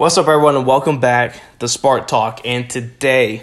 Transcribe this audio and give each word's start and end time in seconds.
What's 0.00 0.16
up, 0.16 0.28
everyone, 0.28 0.56
and 0.56 0.64
welcome 0.64 0.98
back 0.98 1.38
to 1.58 1.68
Spark 1.68 2.08
Talk. 2.08 2.40
And 2.46 2.70
today 2.70 3.42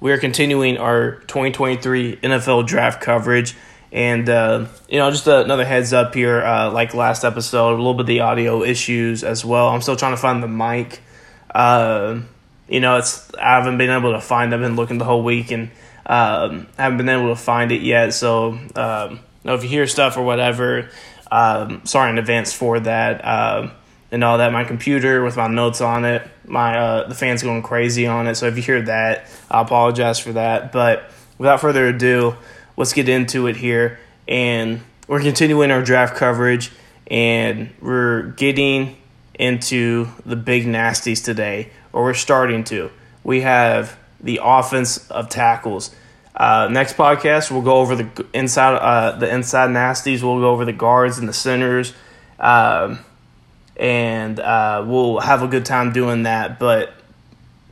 we 0.00 0.10
are 0.10 0.16
continuing 0.16 0.78
our 0.78 1.16
2023 1.26 2.16
NFL 2.16 2.66
draft 2.66 3.02
coverage. 3.02 3.54
And, 3.92 4.26
uh, 4.26 4.68
you 4.88 4.98
know, 4.98 5.10
just 5.10 5.26
another 5.26 5.66
heads 5.66 5.92
up 5.92 6.14
here, 6.14 6.40
uh, 6.40 6.70
like 6.70 6.94
last 6.94 7.24
episode, 7.24 7.74
a 7.74 7.76
little 7.76 7.92
bit 7.92 8.00
of 8.00 8.06
the 8.06 8.20
audio 8.20 8.62
issues 8.62 9.22
as 9.22 9.44
well. 9.44 9.68
I'm 9.68 9.82
still 9.82 9.96
trying 9.96 10.14
to 10.14 10.16
find 10.16 10.42
the 10.42 10.48
mic. 10.48 11.02
Uh, 11.54 12.20
you 12.70 12.80
know, 12.80 12.96
it's 12.96 13.30
I 13.34 13.56
haven't 13.56 13.76
been 13.76 13.90
able 13.90 14.14
to 14.14 14.20
find. 14.22 14.54
I've 14.54 14.60
been 14.60 14.76
looking 14.76 14.96
the 14.96 15.04
whole 15.04 15.22
week 15.22 15.50
and 15.50 15.70
um, 16.06 16.68
haven't 16.78 16.96
been 16.96 17.10
able 17.10 17.28
to 17.28 17.36
find 17.36 17.70
it 17.70 17.82
yet. 17.82 18.14
So, 18.14 18.58
um, 18.76 19.20
if 19.44 19.62
you 19.62 19.68
hear 19.68 19.86
stuff 19.86 20.16
or 20.16 20.22
whatever, 20.22 20.88
um, 21.30 21.84
sorry 21.84 22.08
in 22.08 22.16
advance 22.16 22.54
for 22.54 22.80
that. 22.80 23.20
Um, 23.22 23.72
and 24.10 24.22
all 24.22 24.38
that. 24.38 24.52
My 24.52 24.64
computer 24.64 25.22
with 25.22 25.36
my 25.36 25.48
notes 25.48 25.80
on 25.80 26.04
it, 26.04 26.28
my 26.46 26.78
uh, 26.78 27.08
the 27.08 27.14
fans 27.14 27.42
going 27.42 27.62
crazy 27.62 28.06
on 28.06 28.26
it. 28.26 28.36
So 28.36 28.46
if 28.46 28.56
you 28.56 28.62
hear 28.62 28.82
that, 28.82 29.28
I 29.50 29.62
apologize 29.62 30.18
for 30.18 30.32
that. 30.32 30.72
But 30.72 31.10
without 31.38 31.60
further 31.60 31.88
ado, 31.88 32.36
let's 32.76 32.92
get 32.92 33.08
into 33.08 33.46
it 33.46 33.56
here. 33.56 33.98
And 34.28 34.80
we're 35.08 35.20
continuing 35.20 35.70
our 35.70 35.82
draft 35.82 36.16
coverage, 36.16 36.72
and 37.06 37.70
we're 37.80 38.22
getting 38.32 38.96
into 39.34 40.08
the 40.24 40.36
big 40.36 40.64
nasties 40.66 41.22
today, 41.22 41.70
or 41.92 42.02
we're 42.04 42.14
starting 42.14 42.64
to. 42.64 42.90
We 43.22 43.42
have 43.42 43.96
the 44.20 44.40
offensive 44.42 45.28
tackles. 45.28 45.94
Uh, 46.34 46.68
next 46.70 46.96
podcast, 46.96 47.50
we'll 47.50 47.62
go 47.62 47.76
over 47.76 47.96
the 47.96 48.26
inside, 48.34 48.76
uh, 48.76 49.16
the 49.18 49.32
inside 49.32 49.70
nasties. 49.70 50.22
We'll 50.22 50.40
go 50.40 50.50
over 50.50 50.64
the 50.64 50.72
guards 50.72 51.18
and 51.18 51.28
the 51.28 51.32
centers. 51.32 51.94
Um, 52.38 52.98
and 53.76 54.40
uh, 54.40 54.84
we'll 54.86 55.20
have 55.20 55.42
a 55.42 55.48
good 55.48 55.64
time 55.64 55.92
doing 55.92 56.24
that. 56.24 56.58
But 56.58 56.92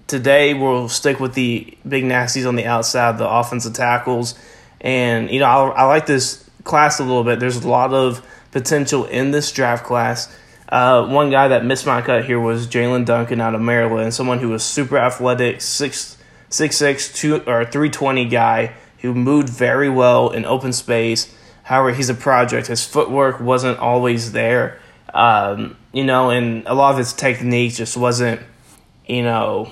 today 0.06 0.54
we'll 0.54 0.88
stick 0.88 1.20
with 1.20 1.34
the 1.34 1.76
big 1.86 2.04
nasties 2.04 2.46
on 2.46 2.56
the 2.56 2.66
outside, 2.66 3.18
the 3.18 3.28
offensive 3.28 3.74
tackles, 3.74 4.34
and 4.80 5.30
you 5.30 5.40
know 5.40 5.46
I, 5.46 5.68
I 5.68 5.84
like 5.84 6.06
this 6.06 6.48
class 6.64 7.00
a 7.00 7.04
little 7.04 7.24
bit. 7.24 7.40
There's 7.40 7.56
a 7.56 7.68
lot 7.68 7.92
of 7.92 8.26
potential 8.50 9.04
in 9.04 9.30
this 9.30 9.50
draft 9.52 9.84
class. 9.84 10.34
Uh, 10.68 11.06
one 11.06 11.30
guy 11.30 11.48
that 11.48 11.64
missed 11.64 11.86
my 11.86 12.00
cut 12.02 12.24
here 12.24 12.40
was 12.40 12.66
Jaelyn 12.66 13.04
Duncan 13.04 13.40
out 13.40 13.54
of 13.54 13.60
Maryland, 13.60 14.14
someone 14.14 14.38
who 14.38 14.48
was 14.48 14.64
super 14.64 14.98
athletic, 14.98 15.60
six 15.60 16.16
six 16.48 16.76
six 16.76 17.12
two 17.12 17.42
or 17.46 17.64
three 17.64 17.90
twenty 17.90 18.26
guy 18.26 18.74
who 18.98 19.14
moved 19.14 19.48
very 19.48 19.88
well 19.88 20.30
in 20.30 20.44
open 20.44 20.72
space. 20.72 21.34
However, 21.64 21.92
he's 21.92 22.08
a 22.08 22.14
project. 22.14 22.68
His 22.68 22.86
footwork 22.86 23.40
wasn't 23.40 23.78
always 23.78 24.32
there. 24.32 24.80
Um, 25.12 25.76
you 25.94 26.02
know, 26.02 26.30
and 26.30 26.66
a 26.66 26.74
lot 26.74 26.90
of 26.90 26.98
his 26.98 27.12
technique 27.12 27.74
just 27.74 27.96
wasn't, 27.96 28.40
you 29.06 29.22
know, 29.22 29.70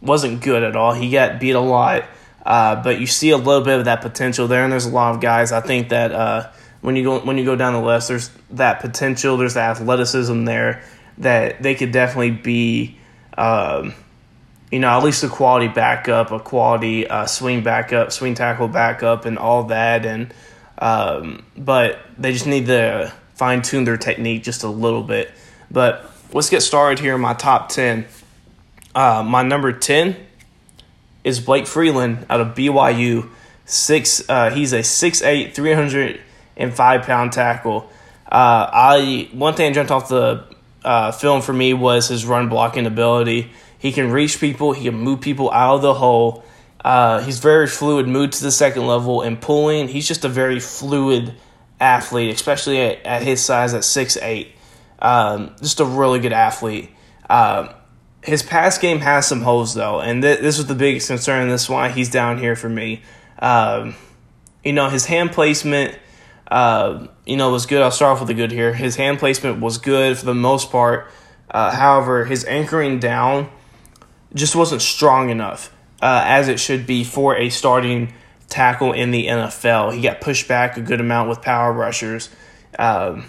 wasn't 0.00 0.40
good 0.40 0.62
at 0.62 0.74
all. 0.74 0.94
He 0.94 1.10
got 1.10 1.38
beat 1.38 1.50
a 1.50 1.60
lot, 1.60 2.04
uh, 2.44 2.82
but 2.82 2.98
you 2.98 3.06
see 3.06 3.30
a 3.30 3.36
little 3.36 3.62
bit 3.62 3.78
of 3.78 3.84
that 3.84 4.00
potential 4.00 4.48
there, 4.48 4.64
and 4.64 4.72
there's 4.72 4.86
a 4.86 4.90
lot 4.90 5.14
of 5.14 5.20
guys. 5.20 5.52
I 5.52 5.60
think 5.60 5.90
that 5.90 6.10
uh, 6.10 6.50
when 6.80 6.96
you 6.96 7.04
go 7.04 7.20
when 7.20 7.36
you 7.36 7.44
go 7.44 7.54
down 7.54 7.74
the 7.74 7.82
list, 7.82 8.08
there's 8.08 8.30
that 8.52 8.80
potential, 8.80 9.36
there's 9.36 9.54
the 9.54 9.60
athleticism 9.60 10.46
there 10.46 10.82
that 11.18 11.62
they 11.62 11.74
could 11.74 11.92
definitely 11.92 12.30
be, 12.30 12.96
um, 13.36 13.92
you 14.70 14.78
know, 14.78 14.88
at 14.88 15.04
least 15.04 15.22
a 15.22 15.28
quality 15.28 15.68
backup, 15.68 16.30
a 16.30 16.40
quality 16.40 17.06
uh, 17.06 17.26
swing 17.26 17.62
backup, 17.62 18.10
swing 18.10 18.34
tackle 18.34 18.68
backup, 18.68 19.26
and 19.26 19.38
all 19.38 19.64
that, 19.64 20.06
and 20.06 20.32
um, 20.78 21.44
but 21.58 21.98
they 22.16 22.32
just 22.32 22.46
need 22.46 22.64
the 22.64 23.12
fine 23.36 23.62
tune 23.62 23.84
their 23.84 23.96
technique 23.96 24.42
just 24.42 24.64
a 24.64 24.68
little 24.68 25.02
bit. 25.02 25.30
But 25.70 26.10
let's 26.32 26.50
get 26.50 26.62
started 26.62 26.98
here 26.98 27.14
in 27.14 27.20
my 27.20 27.34
top 27.34 27.68
10. 27.68 28.06
Uh, 28.94 29.22
my 29.24 29.42
number 29.42 29.72
10 29.72 30.16
is 31.22 31.38
Blake 31.38 31.66
Freeland 31.66 32.26
out 32.30 32.40
of 32.40 32.54
BYU. 32.54 33.28
Six, 33.66 34.28
uh, 34.28 34.50
he's 34.50 34.72
a 34.72 34.78
6'8, 34.80 35.54
305 35.54 37.02
pound 37.02 37.32
tackle. 37.32 37.90
Uh, 38.30 38.70
I 38.72 39.28
one 39.32 39.54
thing 39.54 39.72
jumped 39.72 39.92
off 39.92 40.08
the 40.08 40.44
uh, 40.84 41.12
film 41.12 41.42
for 41.42 41.52
me 41.52 41.74
was 41.74 42.08
his 42.08 42.24
run 42.24 42.48
blocking 42.48 42.86
ability. 42.86 43.50
He 43.78 43.92
can 43.92 44.10
reach 44.10 44.40
people, 44.40 44.72
he 44.72 44.84
can 44.84 44.94
move 44.94 45.20
people 45.20 45.50
out 45.50 45.76
of 45.76 45.82
the 45.82 45.94
hole. 45.94 46.44
Uh, 46.84 47.20
he's 47.20 47.40
very 47.40 47.66
fluid, 47.66 48.06
move 48.06 48.30
to 48.30 48.42
the 48.42 48.50
second 48.50 48.86
level 48.86 49.20
and 49.20 49.40
pulling. 49.40 49.88
He's 49.88 50.06
just 50.08 50.24
a 50.24 50.28
very 50.28 50.60
fluid 50.60 51.34
athlete, 51.80 52.34
especially 52.34 52.80
at, 52.80 53.02
at 53.04 53.22
his 53.22 53.44
size 53.44 53.74
at 53.74 53.84
six 53.84 54.16
eight. 54.16 54.52
Um, 54.98 55.54
just 55.60 55.80
a 55.80 55.84
really 55.84 56.20
good 56.20 56.32
athlete. 56.32 56.90
Um, 57.28 57.70
his 58.22 58.42
pass 58.42 58.78
game 58.78 59.00
has 59.00 59.26
some 59.26 59.42
holes 59.42 59.74
though, 59.74 60.00
and 60.00 60.22
th- 60.22 60.40
this 60.40 60.58
was 60.58 60.66
the 60.66 60.74
biggest 60.74 61.08
concern. 61.08 61.48
This 61.48 61.64
is 61.64 61.68
why 61.70 61.90
he's 61.90 62.10
down 62.10 62.38
here 62.38 62.56
for 62.56 62.68
me. 62.68 63.02
Um, 63.38 63.94
you 64.64 64.72
know, 64.72 64.88
his 64.88 65.06
hand 65.06 65.32
placement, 65.32 65.96
uh, 66.50 67.06
you 67.24 67.36
know, 67.36 67.50
was 67.50 67.66
good. 67.66 67.82
I'll 67.82 67.90
start 67.90 68.12
off 68.12 68.20
with 68.20 68.28
the 68.28 68.34
good 68.34 68.50
here. 68.50 68.72
His 68.72 68.96
hand 68.96 69.18
placement 69.18 69.60
was 69.60 69.78
good 69.78 70.18
for 70.18 70.26
the 70.26 70.34
most 70.34 70.72
part. 70.72 71.08
Uh, 71.50 71.70
however, 71.70 72.24
his 72.24 72.44
anchoring 72.44 72.98
down 72.98 73.48
just 74.34 74.56
wasn't 74.56 74.82
strong 74.82 75.30
enough 75.30 75.72
uh, 76.02 76.22
as 76.24 76.48
it 76.48 76.58
should 76.58 76.86
be 76.86 77.04
for 77.04 77.36
a 77.36 77.48
starting 77.48 78.12
tackle 78.48 78.92
in 78.92 79.10
the 79.10 79.26
NFL. 79.26 79.94
He 79.94 80.02
got 80.02 80.20
pushed 80.20 80.48
back 80.48 80.76
a 80.76 80.80
good 80.80 81.00
amount 81.00 81.28
with 81.28 81.42
power 81.42 81.72
rushers. 81.72 82.28
Um, 82.78 83.24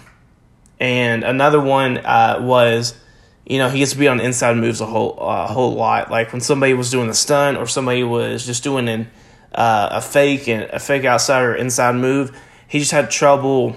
and 0.80 1.24
another 1.24 1.60
one 1.60 1.98
uh, 1.98 2.38
was, 2.40 2.94
you 3.44 3.58
know, 3.58 3.68
he 3.68 3.80
gets 3.80 3.92
to 3.92 3.98
be 3.98 4.08
on 4.08 4.20
inside 4.20 4.56
moves 4.56 4.80
a 4.80 4.86
whole 4.86 5.16
a 5.18 5.46
whole 5.46 5.74
lot. 5.74 6.10
Like 6.10 6.32
when 6.32 6.40
somebody 6.40 6.74
was 6.74 6.90
doing 6.90 7.08
a 7.08 7.14
stunt 7.14 7.56
or 7.56 7.66
somebody 7.66 8.04
was 8.04 8.46
just 8.46 8.62
doing 8.62 8.88
an, 8.88 9.10
uh, 9.52 9.88
a 9.92 10.00
fake 10.00 10.48
and 10.48 10.64
a 10.64 10.78
fake 10.78 11.04
outside 11.04 11.42
or 11.42 11.54
inside 11.54 11.96
move, 11.96 12.36
he 12.68 12.78
just 12.78 12.92
had 12.92 13.10
trouble 13.10 13.76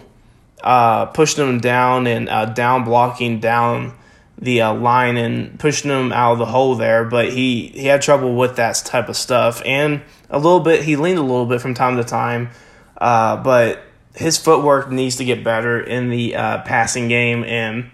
uh, 0.63 1.07
pushing 1.07 1.45
them 1.45 1.59
down 1.59 2.05
and 2.05 2.29
uh, 2.29 2.45
down 2.45 2.83
blocking 2.83 3.39
down 3.39 3.93
the 4.37 4.61
uh, 4.61 4.73
line 4.73 5.17
and 5.17 5.59
pushing 5.59 5.89
them 5.89 6.11
out 6.11 6.33
of 6.33 6.39
the 6.39 6.45
hole 6.45 6.75
there. 6.75 7.03
But 7.03 7.31
he 7.31 7.67
he 7.67 7.85
had 7.87 8.01
trouble 8.01 8.35
with 8.35 8.57
that 8.57 8.75
type 8.85 9.09
of 9.09 9.17
stuff 9.17 9.61
and 9.65 10.01
a 10.31 10.37
little 10.37 10.59
bit. 10.59 10.83
He 10.83 10.95
leaned 10.95 11.19
a 11.19 11.23
little 11.23 11.45
bit 11.45 11.61
from 11.61 11.75
time 11.75 11.97
to 11.97 12.03
time, 12.03 12.49
uh, 12.97 13.37
but 13.37 13.83
his 14.15 14.37
footwork 14.37 14.89
needs 14.89 15.17
to 15.17 15.25
get 15.25 15.43
better 15.43 15.79
in 15.79 16.09
the 16.09 16.35
uh, 16.35 16.61
passing 16.63 17.07
game 17.07 17.43
and 17.43 17.91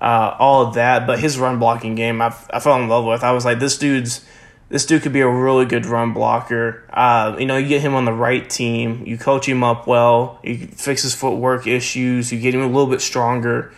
uh, 0.00 0.34
all 0.38 0.66
of 0.66 0.74
that. 0.74 1.06
But 1.06 1.18
his 1.18 1.38
run 1.38 1.58
blocking 1.58 1.94
game, 1.94 2.22
I, 2.22 2.34
I 2.50 2.60
fell 2.60 2.80
in 2.80 2.88
love 2.88 3.04
with. 3.04 3.22
I 3.22 3.32
was 3.32 3.44
like, 3.44 3.58
this 3.58 3.76
dude's 3.76 4.24
this 4.68 4.84
dude 4.84 5.02
could 5.02 5.12
be 5.12 5.20
a 5.20 5.28
really 5.28 5.64
good 5.64 5.86
run 5.86 6.12
blocker. 6.12 6.84
Uh, 6.92 7.36
you 7.38 7.46
know, 7.46 7.56
you 7.56 7.68
get 7.68 7.82
him 7.82 7.94
on 7.94 8.04
the 8.04 8.12
right 8.12 8.48
team, 8.48 9.04
you 9.06 9.16
coach 9.16 9.46
him 9.48 9.62
up 9.62 9.86
well, 9.86 10.40
you 10.42 10.66
fix 10.66 11.02
his 11.02 11.14
footwork 11.14 11.66
issues, 11.68 12.32
you 12.32 12.40
get 12.40 12.52
him 12.52 12.62
a 12.62 12.66
little 12.66 12.88
bit 12.88 13.00
stronger. 13.00 13.72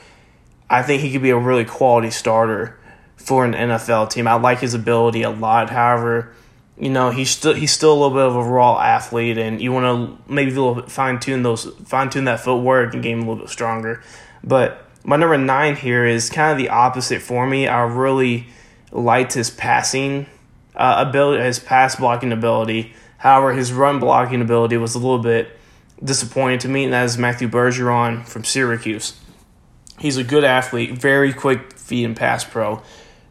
I 0.71 0.83
think 0.83 1.03
he 1.03 1.13
could 1.13 1.23
be 1.23 1.31
a 1.31 1.39
really 1.39 1.65
quality 1.65 2.11
starter 2.11 2.79
for 3.17 3.45
an 3.45 3.53
NFL 3.53 4.11
team. 4.11 4.27
I 4.27 4.35
like 4.35 4.61
his 4.61 4.73
ability 4.73 5.23
a 5.23 5.31
lot. 5.31 5.69
However, 5.69 6.33
you 6.79 6.91
know 6.91 7.11
he's 7.11 7.31
still 7.31 7.55
he's 7.55 7.73
still 7.73 7.93
a 7.93 7.99
little 7.99 8.11
bit 8.11 8.25
of 8.25 8.37
a 8.37 8.43
raw 8.43 8.81
athlete, 8.81 9.39
and 9.39 9.61
you 9.61 9.73
want 9.73 9.85
to 10.27 10.33
maybe 10.33 10.51
a 10.53 10.55
little 10.55 10.83
fine 10.89 11.19
tune 11.19 11.43
those 11.43 11.65
fine 11.85 12.11
tune 12.11 12.25
that 12.25 12.41
footwork 12.41 12.95
and 12.95 13.05
him 13.05 13.19
a 13.19 13.23
little 13.23 13.45
bit 13.45 13.49
stronger. 13.49 14.03
But 14.45 14.85
my 15.05 15.17
number 15.17 15.39
nine 15.39 15.77
here 15.77 16.05
is 16.05 16.31
kind 16.31 16.53
of 16.53 16.59
the 16.59 16.69
opposite 16.69 17.23
for 17.23 17.47
me. 17.47 17.67
I 17.67 17.83
really 17.83 18.47
liked 18.93 19.33
his 19.35 19.51
passing 19.51 20.27
uh, 20.75 21.05
ability, 21.07 21.43
his 21.43 21.59
pass 21.59 21.97
blocking 21.97 22.33
ability. 22.33 22.95
However, 23.19 23.53
his 23.53 23.73
run 23.73 23.99
blocking 23.99 24.41
ability 24.41 24.77
was 24.77 24.95
a 24.95 24.99
little 24.99 25.19
bit 25.19 25.51
disappointing 26.03 26.61
to 26.61 26.69
me, 26.69 26.85
and 26.85 26.93
that 26.93 27.05
is 27.05 27.19
Matthew 27.19 27.49
Bergeron 27.49 28.27
from 28.27 28.45
Syracuse. 28.45 29.19
He's 29.99 30.17
a 30.17 30.25
good 30.25 30.45
athlete, 30.45 30.97
very 30.97 31.33
quick 31.33 31.73
feet 31.77 32.05
and 32.05 32.17
pass 32.17 32.45
pro. 32.45 32.83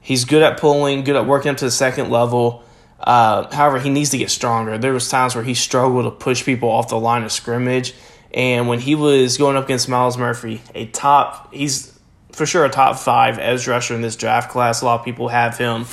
He's 0.01 0.25
good 0.25 0.43
at 0.43 0.59
pulling, 0.59 1.03
good 1.03 1.15
at 1.15 1.25
working 1.25 1.51
up 1.51 1.57
to 1.57 1.65
the 1.65 1.71
second 1.71 2.09
level. 2.09 2.63
Uh, 2.99 3.53
however, 3.55 3.79
he 3.79 3.89
needs 3.89 4.09
to 4.09 4.17
get 4.17 4.29
stronger. 4.29 4.77
There 4.77 4.93
was 4.93 5.07
times 5.07 5.35
where 5.35 5.43
he 5.43 5.53
struggled 5.53 6.05
to 6.05 6.11
push 6.11 6.43
people 6.43 6.69
off 6.69 6.89
the 6.89 6.99
line 6.99 7.23
of 7.23 7.31
scrimmage, 7.31 7.93
and 8.33 8.67
when 8.67 8.79
he 8.79 8.95
was 8.95 9.37
going 9.37 9.55
up 9.55 9.65
against 9.65 9.87
Myles 9.87 10.17
Murphy, 10.17 10.61
a 10.75 10.87
top, 10.87 11.53
he's 11.53 11.97
for 12.31 12.45
sure 12.45 12.65
a 12.65 12.69
top 12.69 12.97
five 12.97 13.39
edge 13.39 13.67
rusher 13.67 13.95
in 13.95 14.01
this 14.01 14.15
draft 14.15 14.49
class. 14.49 14.81
A 14.81 14.85
lot 14.85 14.99
of 14.99 15.05
people 15.05 15.27
have 15.27 15.57
him 15.57 15.85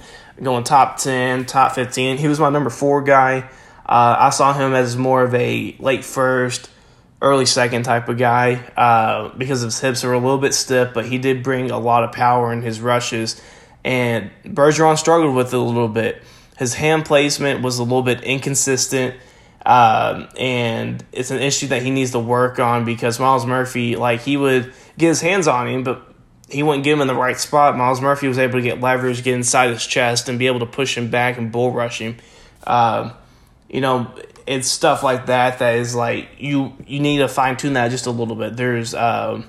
going 0.43 0.65
top 0.65 0.97
ten, 0.97 1.47
top 1.47 1.73
fifteen. 1.73 2.17
He 2.17 2.27
was 2.27 2.41
my 2.41 2.51
number 2.51 2.71
four 2.71 3.03
guy. 3.03 3.49
Uh, 3.87 4.17
I 4.19 4.31
saw 4.31 4.53
him 4.53 4.75
as 4.75 4.97
more 4.97 5.23
of 5.23 5.35
a 5.35 5.77
late 5.79 6.05
first, 6.05 6.71
early 7.21 7.47
second 7.47 7.85
type 7.85 8.09
of 8.09 8.19
guy 8.19 8.55
uh, 8.77 9.29
because 9.37 9.61
his 9.61 9.79
hips 9.79 10.05
are 10.05 10.13
a 10.13 10.19
little 10.19 10.39
bit 10.39 10.55
stiff, 10.55 10.93
but 10.95 11.05
he 11.05 11.19
did 11.19 11.43
bring 11.43 11.71
a 11.71 11.79
lot 11.79 12.03
of 12.03 12.13
power 12.13 12.53
in 12.53 12.63
his 12.63 12.81
rushes. 12.81 13.41
And 13.85 14.31
Bergeron 14.45 14.97
struggled 14.97 15.35
with 15.35 15.53
it 15.53 15.57
a 15.57 15.61
little 15.61 15.89
bit. 15.89 16.23
His 16.59 16.75
hand 16.75 17.05
placement 17.05 17.63
was 17.63 17.79
a 17.79 17.83
little 17.83 18.03
bit 18.03 18.23
inconsistent, 18.23 19.17
um, 19.67 20.29
and 20.39 21.05
it's 21.13 21.31
an 21.31 21.41
issue 21.41 21.69
that 21.69 21.83
he 21.83 21.91
needs 21.91 22.13
to 22.13 22.19
work 22.19 22.59
on 22.59 22.85
because 22.85 23.19
Myles 23.19 23.47
Murphy, 23.47 23.97
like 23.97 24.21
he 24.21 24.37
would 24.37 24.73
get 24.97 25.09
his 25.09 25.21
hands 25.21 25.49
on 25.49 25.67
him, 25.69 25.83
but 25.83 26.15
he 26.49 26.63
wouldn't 26.63 26.85
get 26.85 26.93
him 26.93 27.01
in 27.01 27.09
the 27.09 27.15
right 27.15 27.39
spot. 27.39 27.77
Myles 27.77 28.01
Murphy 28.01 28.29
was 28.29 28.39
able 28.39 28.55
to 28.55 28.63
get 28.63 28.81
leverage, 28.81 29.25
get 29.25 29.35
inside 29.35 29.71
his 29.71 29.85
chest, 29.85 30.29
and 30.29 30.39
be 30.39 30.47
able 30.47 30.61
to 30.61 30.67
push 30.67 30.97
him 30.97 31.11
back 31.11 31.39
and 31.39 31.51
bull 31.51 31.73
rush 31.73 31.99
him. 31.99 32.17
Uh, 32.65 33.13
you 33.69 33.81
know, 33.81 34.15
it's 34.47 34.69
stuff 34.69 35.03
like 35.03 35.27
that 35.27 35.59
that 35.59 35.77
is 35.77 35.95
like 35.95 36.29
you 36.39 36.75
you 36.87 37.01
need 37.01 37.19
to 37.19 37.29
fine 37.29 37.57
tune 37.57 37.73
that 37.73 37.91
just 37.91 38.07
a 38.07 38.11
little 38.11 38.37
bit. 38.37 38.57
There's 38.57 38.95
uh, 38.95 39.43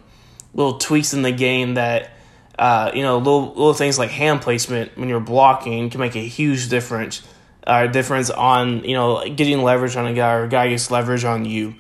little 0.54 0.78
tweaks 0.80 1.14
in 1.14 1.22
the 1.22 1.32
game 1.32 1.76
that 1.76 2.12
uh, 2.58 2.92
you 2.94 3.04
know 3.04 3.18
little 3.18 3.50
little 3.50 3.74
things 3.74 4.00
like 4.00 4.12
hand 4.12 4.42
placement 4.42 4.98
when 4.98 5.10
you're 5.10 5.20
blocking 5.20 5.90
can 5.90 6.00
make 6.00 6.16
a 6.16 6.28
huge 6.28 6.70
difference. 6.70 7.22
Uh, 7.66 7.88
difference 7.88 8.30
on 8.30 8.84
you 8.84 8.94
know 8.94 9.28
getting 9.36 9.64
leverage 9.64 9.96
on 9.96 10.06
a 10.06 10.14
guy 10.14 10.34
or 10.34 10.44
a 10.44 10.48
guy 10.48 10.70
gets 10.70 10.92
leverage 10.92 11.24
on 11.24 11.46
you, 11.46 11.76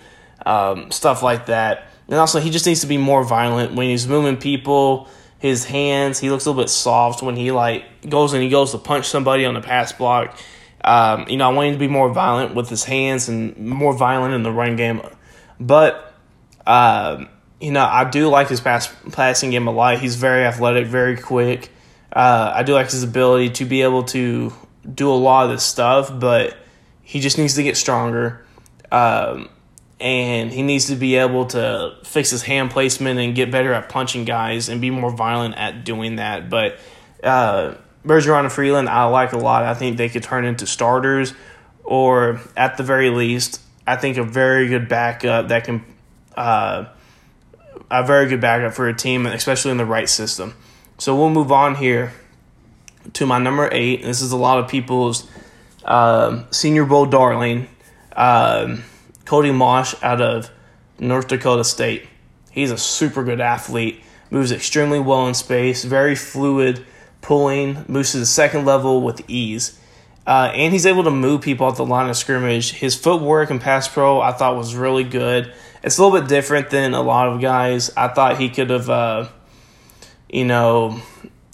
um, 0.45 0.92
stuff 0.92 1.22
like 1.22 1.45
that. 1.45 1.88
And 2.07 2.16
also 2.16 2.39
he 2.39 2.50
just 2.50 2.66
needs 2.66 2.81
to 2.81 2.88
be 2.88 2.98
more 2.98 3.24
violent 3.24 3.74
when 3.75 3.89
he's 3.89 4.07
moving 4.07 4.38
people. 4.38 5.07
His 5.38 5.66
hands, 5.66 6.19
he 6.19 6.31
looks 6.31 6.45
a 6.45 6.50
little 6.50 6.63
bit 6.63 6.69
soft 6.69 7.21
when 7.21 7.36
he 7.36 7.51
like 7.51 8.10
goes 8.10 8.33
and 8.33 8.42
he 8.42 8.50
goes 8.50 8.71
to 8.71 8.80
punch 8.80 9.06
somebody 9.06 9.45
on 9.45 9.54
the 9.54 9.62
pass 9.62 9.92
block 9.92 10.36
um, 10.86 11.25
you 11.28 11.38
know, 11.38 11.50
I 11.50 11.54
want 11.54 11.68
him 11.69 11.74
to 11.74 11.80
be 11.80 11.88
more 11.88 12.13
violent 12.13 12.54
with 12.54 12.69
his 12.69 12.83
hands 12.83 13.28
and 13.28 13.57
more 13.57 13.94
violent 13.94 14.36
in 14.36 14.44
the 14.44 14.51
run 14.51 14.75
game. 14.75 15.01
But, 15.60 16.13
uh, 16.66 17.25
you 17.60 17.72
know, 17.72 17.84
I 17.86 18.10
do 18.10 18.28
like 18.28 18.50
his 18.50 18.62
pass, 18.62 18.94
passing 19.12 19.52
game 19.52 19.68
a 19.68 19.72
lot. 19.72 20.00
He's 20.00 20.16
very 20.16 20.46
athletic, 20.46 20.88
very 20.88 21.18
quick. 21.18 21.72
Uh, 22.12 22.52
I 22.54 22.63
do 22.63 22.74
like 22.74 22.92
his 22.92 23.04
ability 23.04 23.52
to 23.52 23.66
be 23.66 23.81
able 23.81 24.04
to 24.04 24.54
do 24.94 25.10
a 25.10 25.16
lot 25.16 25.46
of 25.46 25.52
this 25.52 25.63
stuff, 25.63 26.18
but 26.18 26.57
he 27.02 27.19
just 27.19 27.38
needs 27.38 27.56
to 27.56 27.63
get 27.63 27.78
stronger. 27.78 28.46
Um, 28.92 29.50
and 30.00 30.52
he 30.52 30.62
needs 30.62 30.88
to 30.88 30.96
be 30.96 31.16
able 31.16 31.46
to 31.48 31.96
fix 32.04 32.30
his 32.30 32.44
hand 32.44 32.72
placement 32.72 33.19
and 33.19 33.36
get 33.36 33.52
better 33.52 33.74
at 33.74 33.90
punching 33.90 34.25
guys 34.25 34.69
and 34.69 34.81
be 34.81 34.90
more 34.90 35.12
violent 35.12 35.56
at 35.56 35.86
doing 35.86 36.18
that. 36.18 36.50
But, 36.50 36.78
uh, 37.24 37.75
Bergeron 38.06 38.42
and 38.42 38.52
Freeland, 38.52 38.90
I 38.90 39.06
like 39.06 39.34
a 39.34 39.38
lot. 39.38 39.63
I 39.63 39.74
think 39.74 39.98
they 39.98 40.10
could 40.10 40.24
turn 40.24 40.46
into 40.46 40.68
starters, 40.68 41.34
or 41.84 42.40
at 42.56 42.78
the 42.78 42.84
very 42.84 43.10
least, 43.10 43.62
I 43.88 43.96
think 43.96 44.18
a 44.18 44.24
very 44.24 44.68
good 44.68 44.88
backup 44.88 45.48
that 45.48 45.63
can, 45.63 45.84
uh, 46.36 46.86
a 47.90 48.06
very 48.06 48.28
good 48.28 48.42
backup 48.42 48.74
for 48.74 48.88
a 48.88 48.94
team, 48.94 49.26
especially 49.26 49.72
in 49.72 49.78
the 49.78 49.86
right 49.86 50.10
system. 50.10 50.56
So 50.98 51.16
we'll 51.16 51.30
move 51.30 51.52
on 51.52 51.76
here 51.76 52.14
to 53.14 53.26
my 53.26 53.38
number 53.38 53.70
eight. 53.72 54.04
This 54.04 54.22
is 54.22 54.32
a 54.32 54.38
lot 54.38 54.60
of 54.60 54.70
people's 54.70 55.28
um, 55.84 56.46
Senior 56.52 56.86
Bowl 56.86 57.06
darling, 57.06 57.68
um, 58.16 58.84
Cody 59.26 59.52
Mauch 59.52 59.96
out 60.04 60.22
of 60.22 60.50
North 61.00 61.28
Dakota 61.28 61.64
State. 61.64 62.08
He's 62.52 62.72
a 62.72 62.78
super 62.78 63.24
good 63.24 63.42
athlete, 63.42 64.02
moves 64.31 64.52
extremely 64.52 65.00
well 65.00 65.28
in 65.28 65.34
space, 65.34 65.84
very 65.84 66.16
fluid 66.16 66.86
pulling, 67.22 67.86
moves 67.88 68.14
to 68.14 68.20
the 68.20 68.26
second 68.26 68.66
level 68.66 69.02
with 69.02 69.30
ease. 69.30 69.80
Uh, 70.26 70.52
and 70.56 70.74
he's 70.74 70.86
able 70.86 71.04
to 71.04 71.12
move 71.12 71.42
people 71.42 71.68
at 71.68 71.76
the 71.76 71.86
line 71.86 72.10
of 72.10 72.16
scrimmage. 72.16 72.72
His 72.72 72.96
footwork 72.96 73.52
and 73.52 73.62
pass 73.62 73.88
pro, 73.88 74.22
I 74.22 74.31
thought 74.31 74.56
was 74.56 74.76
really 74.76 75.04
good. 75.04 75.54
It's 75.86 76.00
a 76.00 76.04
little 76.04 76.20
bit 76.20 76.28
different 76.28 76.72
than 76.72 76.96
a 76.96 77.02
lot 77.04 77.28
of 77.28 77.40
guys. 77.40 77.92
I 77.96 78.08
thought 78.08 78.40
he 78.40 78.50
could 78.50 78.72
have, 78.72 78.90
uh, 78.90 79.28
you 80.28 80.44
know, 80.44 81.00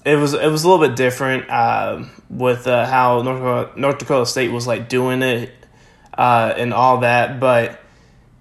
it 0.06 0.16
was 0.16 0.34
it 0.34 0.48
was 0.50 0.64
a 0.64 0.70
little 0.70 0.88
bit 0.88 0.96
different 0.96 1.50
uh, 1.50 2.06
with 2.30 2.66
uh, 2.66 2.86
how 2.86 3.22
North 3.24 3.40
Dakota, 3.40 3.80
North 3.80 3.98
Dakota 3.98 4.26
State 4.26 4.54
was 4.54 4.66
like 4.66 4.88
doing 4.88 5.22
it 5.22 5.52
uh, 6.18 6.54
and 6.56 6.74
all 6.74 7.00
that. 7.00 7.42
But 7.42 7.82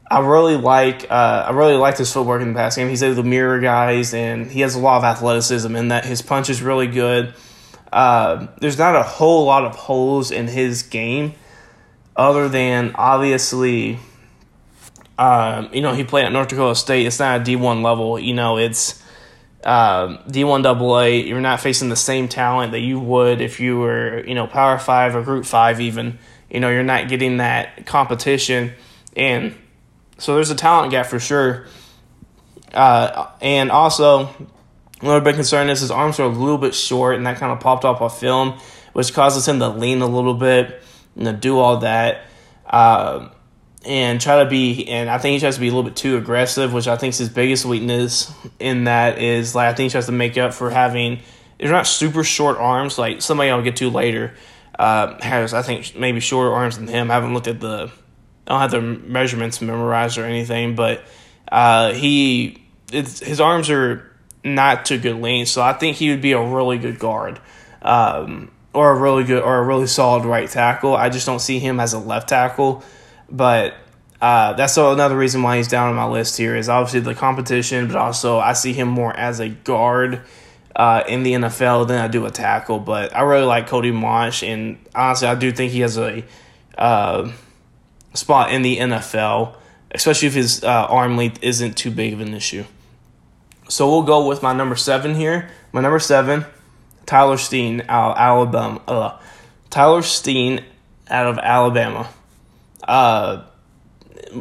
I 0.09 0.21
really 0.21 0.57
like 0.57 1.11
uh, 1.11 1.47
I 1.49 1.51
really 1.51 1.75
like 1.75 1.99
his 1.99 2.13
footwork 2.13 2.41
in 2.41 2.53
the 2.53 2.55
past 2.55 2.77
game. 2.77 2.89
He's 2.89 3.03
able 3.03 3.17
to 3.17 3.29
mirror 3.29 3.59
guys, 3.59 4.15
and 4.15 4.49
he 4.49 4.61
has 4.61 4.77
a 4.77 4.79
lot 4.79 4.99
of 4.99 5.03
athleticism 5.03 5.75
in 5.75 5.89
that. 5.89 6.05
His 6.05 6.23
punch 6.23 6.51
is 6.51 6.63
really 6.63 6.87
good. 6.87 7.35
Uh, 7.93 8.47
there's 8.61 8.79
not 8.79 8.95
a 8.95 9.03
whole 9.03 9.45
lot 9.45 9.65
of 9.65 9.75
holes 9.75 10.31
in 10.31 10.47
his 10.47 10.85
game, 10.85 11.35
other 12.15 12.49
than 12.49 12.93
obviously, 12.95 13.99
um, 15.21 15.69
you 15.73 15.83
know, 15.83 15.93
he 15.93 16.05
played 16.05 16.25
at 16.25 16.33
North 16.33 16.49
Dakota 16.49 16.75
State. 16.75 17.07
It's 17.07 17.19
not 17.19 17.41
a 17.41 17.45
D1 17.45 17.83
level. 17.83 18.19
You 18.19 18.35
know, 18.35 18.59
it's 18.59 19.03
um, 19.65 20.19
D1 20.29 20.65
AA. 20.65 21.27
You're 21.27 21.41
not 21.41 21.61
facing 21.61 21.89
the 21.91 21.97
same 21.97 22.29
talent 22.29 22.73
that 22.73 22.81
you 22.81 22.99
would 22.99 23.41
if 23.41 23.61
you 23.61 23.79
were, 23.79 24.25
you 24.27 24.35
know, 24.35 24.47
Power 24.47 24.79
Five 24.79 25.15
or 25.15 25.23
Group 25.23 25.45
Five. 25.45 25.81
Even, 25.81 26.19
you 26.51 26.61
know, 26.61 26.71
you're 26.71 26.83
not 26.83 27.09
getting 27.09 27.37
that 27.37 27.87
competition 27.87 28.73
and 29.17 29.55
so 30.19 30.35
there's 30.35 30.51
a 30.51 30.55
talent 30.55 30.91
gap 30.91 31.07
for 31.07 31.19
sure. 31.19 31.67
Uh, 32.73 33.29
and 33.41 33.71
also, 33.71 34.29
another 35.01 35.21
big 35.21 35.35
concern 35.35 35.69
is 35.71 35.81
his 35.81 35.91
arms 35.91 36.21
are 36.21 36.25
a 36.25 36.29
little 36.29 36.59
bit 36.59 36.75
short, 36.75 37.17
and 37.17 37.27
that 37.27 37.39
kind 37.39 37.53
of 37.53 37.61
popped 37.61 37.85
off 37.85 38.01
on 38.01 38.11
film, 38.11 38.59
which 38.93 39.13
causes 39.13 39.49
him 39.49 39.59
to 39.59 39.69
lean 39.69 40.03
a 40.03 40.07
little 40.07 40.35
bit 40.35 40.83
and 41.17 41.25
to 41.25 41.33
do 41.33 41.59
all 41.59 41.79
that. 41.79 42.23
Uh, 42.67 43.31
and 43.85 44.21
try 44.21 44.43
to 44.44 44.50
be, 44.50 44.87
and 44.88 45.09
I 45.09 45.19
think 45.19 45.35
he 45.35 45.41
tries 45.41 45.55
to 45.55 45.61
be 45.61 45.69
a 45.69 45.71
little 45.71 45.85
bit 45.88 45.97
too 45.97 46.17
aggressive, 46.17 46.73
which 46.73 46.87
I 46.87 46.97
think 46.97 47.12
is 47.12 47.19
his 47.19 47.29
biggest 47.29 47.65
weakness. 47.65 48.32
In 48.59 48.85
that 48.85 49.19
is 49.19 49.55
like 49.55 49.69
I 49.69 49.75
think 49.75 49.87
he 49.87 49.91
tries 49.91 50.06
to 50.06 50.12
make 50.12 50.37
up 50.37 50.53
for 50.53 50.71
having 50.71 51.21
they're 51.59 51.71
not 51.71 51.87
super 51.87 52.25
short 52.25 52.59
arms. 52.59 52.99
Like 52.99 53.23
somebody 53.23 53.50
I'll 53.50 53.62
get 53.62 53.77
to 53.77 53.91
later 53.91 54.35
uh, 54.79 55.21
has 55.23 55.55
I 55.55 55.62
think 55.62 55.97
maybe 55.97 56.21
shorter 56.21 56.53
arms 56.53 56.79
than 56.79 56.88
him. 56.88 57.11
I 57.11 57.15
haven't 57.15 57.35
looked 57.35 57.49
at 57.49 57.61
the 57.61 57.91
I 58.47 58.50
don't 58.50 58.61
have 58.61 58.71
the 58.71 58.81
measurements 58.81 59.61
memorized 59.61 60.19
or 60.19 60.25
anything, 60.25 60.75
but 60.75 61.05
uh, 61.50 61.93
he 61.93 62.62
his 62.91 63.41
arms 63.41 63.71
are 63.71 64.11
not 64.43 64.85
too 64.85 64.99
good 64.99 65.17
length, 65.17 65.49
so 65.49 65.62
I 65.62 65.73
think 65.73 65.97
he 65.97 66.11
would 66.11 66.23
be 66.23 66.33
a 66.33 66.43
really 66.43 66.79
good 66.79 66.99
guard. 66.99 67.41
Um, 67.83 68.50
or 68.73 68.93
a 68.93 68.94
really 68.94 69.25
good 69.25 69.43
or 69.43 69.59
a 69.59 69.62
really 69.62 69.87
solid 69.87 70.25
right 70.25 70.49
tackle. 70.49 70.94
I 70.94 71.09
just 71.09 71.26
don't 71.26 71.41
see 71.41 71.59
him 71.59 71.81
as 71.81 71.93
a 71.93 71.99
left 71.99 72.29
tackle, 72.29 72.85
but 73.31 73.75
uh, 74.21 74.53
that's 74.53 74.77
another 74.77 75.17
reason 75.17 75.43
why 75.43 75.56
he's 75.56 75.69
down 75.69 75.88
on 75.88 75.94
my 75.94 76.06
list 76.06 76.37
here 76.37 76.55
is 76.55 76.69
obviously 76.69 77.00
the 77.00 77.15
competition, 77.15 77.87
but 77.87 77.97
also 77.97 78.38
I 78.38 78.53
see 78.53 78.73
him 78.73 78.88
more 78.88 79.17
as 79.17 79.41
a 79.41 79.49
guard 79.49 80.21
uh, 80.77 81.03
in 81.09 81.23
the 81.23 81.32
NFL 81.32 81.88
than 81.88 81.99
I 81.99 82.09
do 82.09 82.27
a 82.27 82.31
tackle. 82.31 82.79
But 82.79 83.17
I 83.17 83.23
really 83.23 83.47
like 83.47 83.67
Cody 83.67 83.91
Mauch, 83.91 84.43
and 84.43 84.79
honestly, 84.94 85.29
I 85.29 85.35
do 85.35 85.53
think 85.53 85.73
he 85.73 85.81
has 85.81 85.97
a 85.97 86.23
uh, 86.77 87.32
spot 88.15 88.53
in 88.53 88.62
the 88.62 88.79
NFL, 88.79 89.55
especially 89.93 90.29
if 90.29 90.35
his 90.35 90.62
uh, 90.62 90.87
arm 90.88 91.17
length 91.17 91.43
isn't 91.43 91.76
too 91.76 91.91
big 91.91 92.12
of 92.12 92.21
an 92.21 92.35
issue. 92.35 92.65
So 93.69 93.88
we'll 93.88 94.03
go 94.03 94.26
with 94.26 94.43
my 94.43 94.53
number 94.53 94.76
seven 94.76 95.15
here. 95.15 95.49
My 95.73 95.81
number 95.81 96.00
seven, 96.00 96.44
Tyler 97.06 97.37
Steen 97.38 97.83
out 97.88 98.12
of 98.12 98.19
Alabama. 98.19 98.83
Uh, 98.87 99.19
Tyler 99.71 100.02
Steen 100.02 100.64
out 101.09 101.26
of 101.26 101.38
Alabama. 101.38 102.09
Uh, 102.83 103.45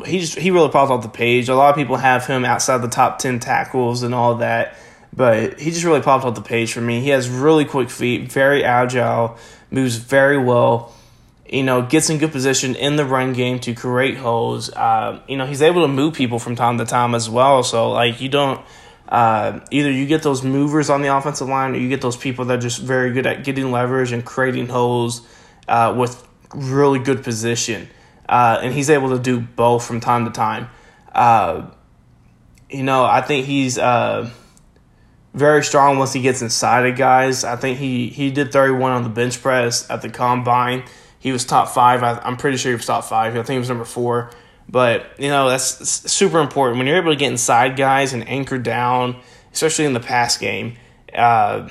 he 0.06 0.20
just, 0.20 0.38
he 0.38 0.52
really 0.52 0.70
popped 0.70 0.92
off 0.92 1.02
the 1.02 1.10
page. 1.10 1.50
A 1.50 1.56
lot 1.56 1.70
of 1.70 1.76
people 1.76 1.98
have 1.98 2.26
him 2.26 2.46
outside 2.46 2.80
the 2.80 2.88
top 2.90 3.20
ten 3.20 3.40
tackles 3.40 4.04
and 4.04 4.14
all 4.14 4.36
that, 4.36 4.76
but 5.16 5.60
he 5.60 5.72
just 5.72 5.84
really 5.84 6.02
popped 6.02 6.26
off 6.26 6.36
the 6.36 6.42
page 6.42 6.74
for 6.74 6.82
me. 6.82 7.02
He 7.02 7.10
has 7.10 7.30
really 7.30 7.66
quick 7.66 7.90
feet, 7.90 8.32
very 8.32 8.64
agile, 8.64 9.38
moves 9.72 9.96
very 9.96 10.38
well 10.38 10.94
you 11.52 11.64
know, 11.64 11.82
gets 11.82 12.10
in 12.10 12.20
good 12.20 12.32
position 12.32 12.76
in 12.76 12.96
the 12.96 13.06
run 13.06 13.34
game 13.34 13.60
to 13.60 13.74
create 13.74 14.18
holes. 14.18 14.70
Uh, 14.72 15.20
you 15.28 15.36
know, 15.36 15.46
he's 15.48 15.62
able 15.62 15.82
to 15.82 15.88
move 15.88 16.14
people 16.14 16.38
from 16.38 16.56
time 16.56 16.78
to 16.78 16.86
time 16.86 17.16
as 17.16 17.30
well. 17.30 17.64
So, 17.64 17.92
like, 17.92 18.22
you 18.22 18.30
don't 18.30 18.62
uh, 19.08 19.60
either 19.72 19.92
you 19.92 20.06
get 20.06 20.22
those 20.22 20.44
movers 20.44 20.90
on 20.90 21.02
the 21.02 21.16
offensive 21.16 21.48
line 21.48 21.74
or 21.74 21.80
you 21.80 21.90
get 21.90 22.02
those 22.02 22.16
people 22.16 22.46
that 22.46 22.60
are 22.60 22.62
just 22.62 22.80
very 22.80 23.12
good 23.12 23.26
at 23.26 23.44
getting 23.44 23.72
leverage 23.72 24.12
and 24.12 24.24
creating 24.24 24.68
holes 24.68 25.26
uh, 25.68 25.94
with 25.98 26.26
really 26.54 27.00
good 27.00 27.24
position. 27.24 27.90
Uh, 28.30 28.60
and 28.62 28.72
he's 28.72 28.92
able 28.92 29.10
to 29.10 29.18
do 29.18 29.40
both 29.40 29.84
from 29.84 30.00
time 30.00 30.26
to 30.26 30.32
time. 30.32 30.70
Uh, 31.12 31.68
you 32.70 32.84
know, 32.84 33.04
I 33.04 33.22
think 33.22 33.48
he's 33.48 33.80
uh, 33.80 34.30
very 35.34 35.64
strong 35.64 35.98
once 35.98 36.14
he 36.14 36.22
gets 36.22 36.44
inside 36.44 36.86
of 36.86 36.96
guys. 36.96 37.44
I 37.44 37.56
think 37.56 37.80
he, 37.80 38.10
he 38.10 38.30
did 38.30 38.52
31 38.52 38.92
on 38.92 39.02
the 39.02 39.10
bench 39.10 39.42
press 39.42 39.90
at 39.90 40.04
the 40.04 40.10
combine. 40.10 40.84
He 41.18 41.32
was 41.32 41.44
top 41.44 41.70
five. 41.70 42.04
I, 42.04 42.22
am 42.24 42.38
pretty 42.38 42.58
sure 42.58 42.72
he 42.72 42.76
was 42.76 42.86
top 42.86 43.04
five. 43.06 43.34
I 43.34 43.38
think 43.38 43.50
he 43.50 43.58
was 43.58 43.70
number 43.70 43.84
four. 43.84 44.30
But, 44.70 45.08
you 45.18 45.30
know, 45.30 45.50
that's 45.50 46.12
super 46.12 46.40
important. 46.40 46.78
When 46.78 46.86
you're 46.86 46.98
able 46.98 47.12
to 47.12 47.18
get 47.18 47.32
inside 47.32 47.78
guys 47.78 48.14
and 48.14 48.30
anchor 48.30 48.60
down, 48.60 49.20
especially 49.52 49.86
in 49.86 49.94
the 49.94 50.00
pass 50.00 50.38
game, 50.38 50.78
uh, 51.16 51.68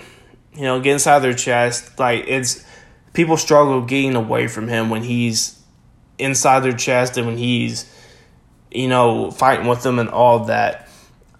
you 0.54 0.62
know, 0.62 0.80
get 0.80 0.94
inside 0.94 1.20
their 1.20 1.34
chest. 1.34 2.00
Like, 2.00 2.24
it's 2.26 2.64
people 3.12 3.36
struggle 3.36 3.82
getting 3.82 4.16
away 4.16 4.48
from 4.48 4.66
him 4.66 4.90
when 4.90 5.04
he's 5.04 5.57
inside 6.18 6.60
their 6.60 6.72
chest 6.72 7.16
and 7.16 7.26
when 7.26 7.38
he's, 7.38 7.90
you 8.70 8.88
know, 8.88 9.30
fighting 9.30 9.66
with 9.66 9.82
them 9.82 9.98
and 9.98 10.08
all 10.08 10.44
that. 10.46 10.88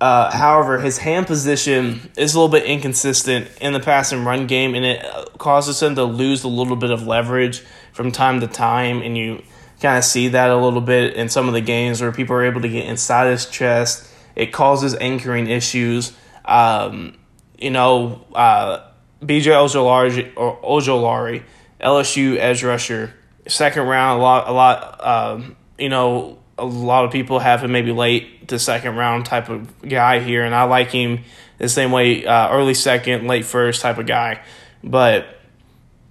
Uh, 0.00 0.30
however, 0.30 0.78
his 0.78 0.98
hand 0.98 1.26
position 1.26 2.10
is 2.16 2.34
a 2.34 2.38
little 2.38 2.48
bit 2.48 2.64
inconsistent 2.64 3.48
in 3.60 3.72
the 3.72 3.80
pass 3.80 4.12
and 4.12 4.24
run 4.24 4.46
game, 4.46 4.76
and 4.76 4.84
it 4.84 5.04
causes 5.38 5.82
him 5.82 5.96
to 5.96 6.04
lose 6.04 6.44
a 6.44 6.48
little 6.48 6.76
bit 6.76 6.90
of 6.90 7.06
leverage 7.06 7.60
from 7.92 8.12
time 8.12 8.40
to 8.40 8.46
time. 8.46 9.02
And 9.02 9.18
you 9.18 9.42
kind 9.80 9.98
of 9.98 10.04
see 10.04 10.28
that 10.28 10.50
a 10.50 10.56
little 10.56 10.80
bit 10.80 11.14
in 11.14 11.28
some 11.28 11.48
of 11.48 11.54
the 11.54 11.60
games 11.60 12.00
where 12.00 12.12
people 12.12 12.36
are 12.36 12.44
able 12.44 12.60
to 12.60 12.68
get 12.68 12.86
inside 12.86 13.28
his 13.30 13.46
chest. 13.46 14.08
It 14.36 14.52
causes 14.52 14.94
anchoring 15.00 15.48
issues. 15.48 16.12
Um, 16.44 17.18
you 17.58 17.70
know, 17.70 18.24
uh, 18.34 18.88
BJ 19.20 19.46
Ojulari, 19.46 20.32
or 20.36 20.60
Ojulari, 20.62 21.42
LSU 21.80 22.36
edge 22.36 22.62
rusher, 22.62 23.14
second 23.48 23.86
round. 23.86 24.20
A 24.20 24.22
lot, 24.22 24.48
a 24.48 24.52
lot. 24.52 25.06
Um, 25.06 25.56
you 25.78 25.88
know, 25.88 26.38
a 26.56 26.64
lot 26.64 27.04
of 27.04 27.12
people 27.12 27.38
have 27.38 27.62
him 27.62 27.72
maybe 27.72 27.92
late 27.92 28.48
to 28.48 28.58
second 28.58 28.96
round 28.96 29.26
type 29.26 29.48
of 29.48 29.80
guy 29.88 30.20
here, 30.20 30.44
and 30.44 30.54
I 30.54 30.64
like 30.64 30.90
him 30.90 31.20
the 31.58 31.68
same 31.68 31.90
way, 31.90 32.24
uh, 32.24 32.50
early 32.50 32.74
second, 32.74 33.26
late 33.26 33.44
first 33.44 33.80
type 33.80 33.98
of 33.98 34.06
guy. 34.06 34.40
But 34.82 35.38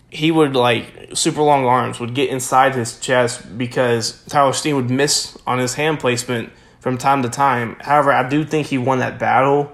he 0.10 0.32
would 0.32 0.56
like 0.56 1.10
super 1.14 1.42
long 1.42 1.66
arms 1.66 2.00
would 2.00 2.14
get 2.14 2.30
inside 2.30 2.76
his 2.76 3.00
chest 3.00 3.58
because 3.58 4.24
Tyler 4.26 4.54
Steen 4.54 4.76
would 4.76 4.90
miss 4.90 5.38
on 5.46 5.60
his 5.60 5.74
hand 5.74 6.00
placement 6.00 6.52
from 6.80 6.98
time 6.98 7.24
to 7.24 7.30
time. 7.30 7.76
However, 7.82 8.12
I 8.12 8.28
do 8.28 8.46
think 8.46 8.68
he 8.68 8.78
won 8.78 9.00
that 9.00 9.20
battle 9.20 9.72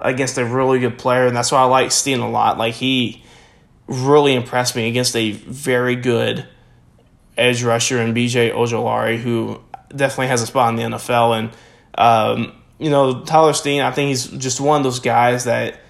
against 0.00 0.38
a 0.38 0.44
really 0.44 0.78
good 0.80 0.98
player, 0.98 1.26
and 1.26 1.36
that's 1.36 1.52
why 1.52 1.60
I 1.60 1.64
like 1.64 1.92
Steen 1.92 2.20
a 2.20 2.30
lot. 2.30 2.58
Like 2.58 2.74
he 2.74 3.22
really 3.86 4.34
impressed 4.34 4.74
me 4.74 4.88
against 4.88 5.14
a 5.16 5.32
very 5.32 5.96
good 5.96 6.46
edge 7.36 7.62
rusher 7.62 7.98
and 7.98 8.14
BJ 8.14 8.52
Ojulari, 8.52 9.18
who 9.18 9.60
definitely 9.94 10.28
has 10.28 10.42
a 10.42 10.46
spot 10.46 10.70
in 10.70 10.76
the 10.76 10.96
NFL. 10.96 11.38
And 11.38 11.50
um, 11.96 12.52
you 12.78 12.90
know, 12.90 13.22
Tyler 13.22 13.52
Steen, 13.52 13.80
I 13.80 13.90
think 13.90 14.08
he's 14.08 14.26
just 14.26 14.60
one 14.60 14.78
of 14.78 14.84
those 14.84 15.00
guys 15.00 15.44
that 15.44 15.80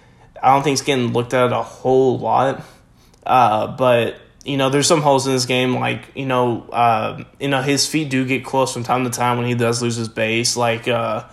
I 0.42 0.52
don't 0.52 0.62
think 0.62 0.78
he's 0.78 0.86
getting 0.86 1.12
looked 1.12 1.34
at 1.34 1.52
a 1.52 1.62
whole 1.62 2.18
lot. 2.18 2.64
Uh, 3.24 3.68
but 3.68 4.20
you 4.44 4.56
know, 4.56 4.68
there's 4.68 4.86
some 4.86 5.00
holes 5.00 5.26
in 5.26 5.32
this 5.32 5.46
game. 5.46 5.74
Like 5.76 6.10
you 6.14 6.26
know, 6.26 6.68
uh, 6.70 7.24
you 7.40 7.48
know, 7.48 7.62
his 7.62 7.86
feet 7.86 8.10
do 8.10 8.26
get 8.26 8.44
close 8.44 8.72
from 8.72 8.84
time 8.84 9.04
to 9.04 9.10
time 9.10 9.38
when 9.38 9.46
he 9.46 9.54
does 9.54 9.82
lose 9.82 9.96
his 9.96 10.08
base. 10.08 10.56
Like 10.56 10.86
uh, 10.86 11.24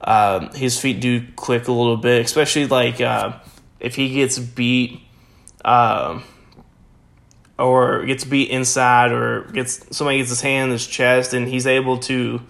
uh, 0.00 0.52
his 0.52 0.80
feet 0.80 1.00
do 1.00 1.26
click 1.34 1.66
a 1.68 1.72
little 1.72 1.96
bit, 1.96 2.24
especially 2.24 2.66
like 2.66 3.00
uh, 3.00 3.38
if 3.80 3.96
he 3.96 4.14
gets 4.14 4.38
beat. 4.38 5.00
Uh, 5.64 6.20
or 7.58 8.04
gets 8.04 8.24
beat 8.24 8.50
inside, 8.50 9.12
or 9.12 9.42
gets 9.52 9.96
somebody 9.96 10.18
gets 10.18 10.30
his 10.30 10.40
hand 10.40 10.66
in 10.66 10.72
his 10.72 10.86
chest, 10.86 11.34
and 11.34 11.48
he's 11.48 11.66
able 11.66 11.98
to 11.98 12.40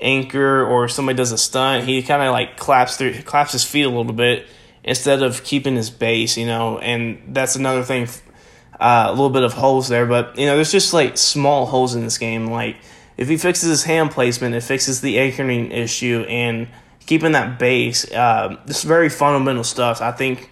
anchor, 0.00 0.64
or 0.64 0.88
somebody 0.88 1.16
does 1.16 1.32
a 1.32 1.38
stunt, 1.38 1.84
he 1.84 2.02
kind 2.02 2.22
of 2.22 2.32
like 2.32 2.56
claps 2.56 2.96
through, 2.96 3.20
claps 3.22 3.52
his 3.52 3.64
feet 3.64 3.82
a 3.82 3.88
little 3.88 4.12
bit 4.12 4.46
instead 4.84 5.22
of 5.22 5.44
keeping 5.44 5.76
his 5.76 5.90
base, 5.90 6.36
you 6.36 6.46
know, 6.46 6.78
and 6.78 7.20
that's 7.34 7.56
another 7.56 7.82
thing 7.82 8.08
uh, 8.80 9.06
a 9.08 9.10
little 9.10 9.30
bit 9.30 9.42
of 9.42 9.52
holes 9.52 9.88
there, 9.88 10.06
but 10.06 10.38
you 10.38 10.46
know, 10.46 10.54
there's 10.54 10.72
just 10.72 10.94
like 10.94 11.16
small 11.18 11.66
holes 11.66 11.94
in 11.94 12.02
this 12.02 12.18
game. 12.18 12.46
Like 12.46 12.76
if 13.16 13.28
he 13.28 13.36
fixes 13.36 13.68
his 13.68 13.84
hand 13.84 14.12
placement, 14.12 14.54
it 14.54 14.62
fixes 14.62 15.00
the 15.00 15.18
anchoring 15.18 15.72
issue 15.72 16.24
and 16.28 16.68
keeping 17.06 17.32
that 17.32 17.58
base. 17.58 18.10
Uh, 18.10 18.56
this 18.66 18.84
very 18.84 19.08
fundamental 19.08 19.64
stuff. 19.64 20.00
I 20.00 20.12
think 20.12 20.50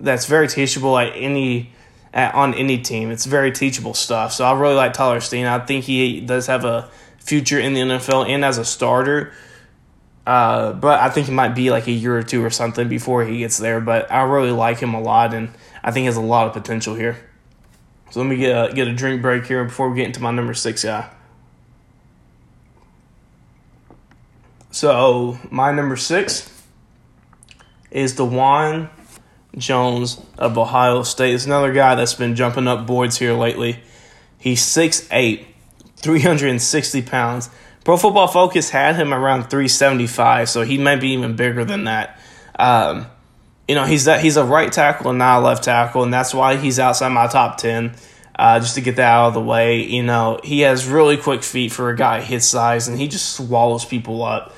that's 0.00 0.26
very 0.26 0.48
teachable 0.48 0.98
at 0.98 1.12
any 1.14 1.72
at, 2.12 2.34
on 2.34 2.54
any 2.54 2.78
team. 2.78 3.10
It's 3.10 3.24
very 3.24 3.52
teachable 3.52 3.94
stuff. 3.94 4.32
So 4.32 4.44
I 4.44 4.58
really 4.58 4.74
like 4.74 4.92
Tyler 4.92 5.20
Steen. 5.20 5.46
I 5.46 5.58
think 5.60 5.84
he 5.84 6.20
does 6.20 6.46
have 6.46 6.64
a 6.64 6.90
future 7.18 7.58
in 7.58 7.74
the 7.74 7.80
NFL 7.80 8.28
and 8.28 8.44
as 8.44 8.58
a 8.58 8.64
starter. 8.64 9.32
Uh, 10.26 10.72
but 10.72 11.00
I 11.00 11.08
think 11.10 11.26
he 11.26 11.32
might 11.32 11.54
be 11.54 11.70
like 11.70 11.86
a 11.86 11.92
year 11.92 12.16
or 12.16 12.22
two 12.22 12.44
or 12.44 12.50
something 12.50 12.88
before 12.88 13.24
he 13.24 13.38
gets 13.38 13.58
there. 13.58 13.80
But 13.80 14.10
I 14.12 14.22
really 14.22 14.50
like 14.50 14.78
him 14.78 14.94
a 14.94 15.00
lot, 15.00 15.34
and 15.34 15.50
I 15.82 15.90
think 15.90 16.02
he 16.02 16.06
has 16.06 16.16
a 16.16 16.20
lot 16.20 16.46
of 16.46 16.52
potential 16.52 16.94
here. 16.94 17.16
So 18.10 18.20
let 18.20 18.28
me 18.28 18.36
get 18.36 18.70
a, 18.70 18.74
get 18.74 18.88
a 18.88 18.94
drink 18.94 19.22
break 19.22 19.46
here 19.46 19.64
before 19.64 19.88
we 19.88 19.96
get 19.96 20.06
into 20.06 20.20
my 20.20 20.30
number 20.30 20.54
six 20.54 20.84
guy. 20.84 21.10
So 24.72 25.38
my 25.50 25.72
number 25.72 25.96
six 25.96 26.48
is 27.90 28.14
Dawand 28.14 28.88
Jones 29.56 30.20
of 30.38 30.56
Ohio 30.56 31.02
State. 31.02 31.34
It's 31.34 31.46
another 31.46 31.72
guy 31.72 31.94
that's 31.94 32.14
been 32.14 32.36
jumping 32.36 32.68
up 32.68 32.86
boards 32.86 33.18
here 33.18 33.32
lately. 33.32 33.80
He's 34.38 34.62
6'8", 34.62 35.44
360 35.96 37.02
pounds. 37.02 37.50
Pro 37.84 37.96
Football 37.96 38.28
Focus 38.28 38.70
had 38.70 38.96
him 38.96 39.12
around 39.12 39.44
375, 39.44 40.48
so 40.48 40.62
he 40.62 40.78
might 40.78 41.00
be 41.00 41.10
even 41.10 41.36
bigger 41.36 41.64
than 41.64 41.84
that. 41.84 42.18
Um, 42.58 43.06
you 43.66 43.74
know, 43.74 43.84
he's 43.84 44.06
that 44.06 44.20
he's 44.20 44.36
a 44.36 44.44
right 44.44 44.72
tackle 44.72 45.10
and 45.10 45.18
not 45.18 45.40
a 45.40 45.44
left 45.44 45.64
tackle, 45.64 46.02
and 46.02 46.12
that's 46.12 46.34
why 46.34 46.56
he's 46.56 46.78
outside 46.78 47.10
my 47.10 47.26
top 47.26 47.56
ten. 47.56 47.94
Uh, 48.36 48.58
just 48.58 48.74
to 48.74 48.80
get 48.80 48.96
that 48.96 49.08
out 49.08 49.28
of 49.28 49.34
the 49.34 49.40
way, 49.40 49.82
you 49.82 50.02
know, 50.02 50.40
he 50.42 50.60
has 50.60 50.88
really 50.88 51.16
quick 51.16 51.42
feet 51.42 51.70
for 51.70 51.90
a 51.90 51.96
guy 51.96 52.20
his 52.20 52.48
size, 52.48 52.88
and 52.88 52.98
he 52.98 53.06
just 53.06 53.34
swallows 53.34 53.84
people 53.84 54.24
up. 54.24 54.54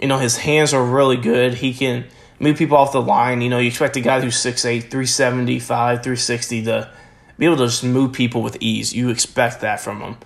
You 0.00 0.08
know, 0.08 0.18
his 0.18 0.38
hands 0.38 0.72
are 0.72 0.82
really 0.82 1.16
good. 1.16 1.54
He 1.54 1.74
can 1.74 2.06
move 2.40 2.56
people 2.56 2.76
off 2.76 2.92
the 2.92 3.02
line. 3.02 3.40
You 3.40 3.50
know, 3.50 3.58
you 3.58 3.68
expect 3.68 3.96
a 3.96 4.00
guy 4.00 4.20
who's 4.20 4.36
6'8", 4.36 4.82
375, 4.82 5.98
360 6.02 6.64
to 6.64 6.90
be 7.38 7.46
able 7.46 7.56
to 7.56 7.66
just 7.66 7.84
move 7.84 8.12
people 8.12 8.42
with 8.42 8.58
ease. 8.60 8.92
You 8.92 9.10
expect 9.10 9.60
that 9.60 9.80
from 9.80 10.00
him. 10.00 10.16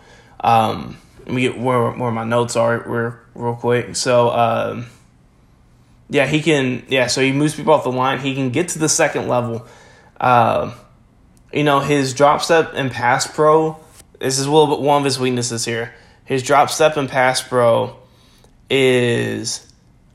Um, 0.41 0.97
let 1.21 1.35
me 1.35 1.43
get 1.43 1.59
where, 1.59 1.91
where 1.93 2.11
my 2.11 2.25
notes 2.25 2.57
are 2.57 2.79
real, 2.79 3.17
real 3.35 3.55
quick. 3.55 3.95
So, 3.97 4.31
um, 4.31 4.87
yeah, 6.09 6.27
he 6.27 6.43
can. 6.43 6.85
Yeah, 6.89 7.07
so 7.07 7.23
he 7.23 7.33
moves 7.33 7.55
people 7.55 7.73
off 7.73 7.85
the 7.85 7.93
line. 7.93 8.21
He 8.21 8.35
can 8.35 8.51
get 8.51 8.69
to 8.69 8.79
the 8.79 8.89
second 8.89 9.29
level. 9.29 9.67
Uh, 10.21 10.75
you 11.53 11.65
know, 11.65 11.81
his 11.81 12.15
drop 12.15 12.43
step 12.43 12.73
and 12.75 12.91
pass 12.91 13.27
pro. 13.27 13.79
This 14.19 14.39
is 14.39 14.47
a 14.47 14.51
little 14.51 14.77
bit 14.77 14.85
one 14.85 14.99
of 14.99 15.05
his 15.05 15.19
weaknesses 15.19 15.65
here. 15.65 15.95
His 16.25 16.43
drop 16.43 16.71
step 16.71 16.97
and 16.97 17.09
pass 17.09 17.43
pro 17.43 17.97
is 18.71 19.67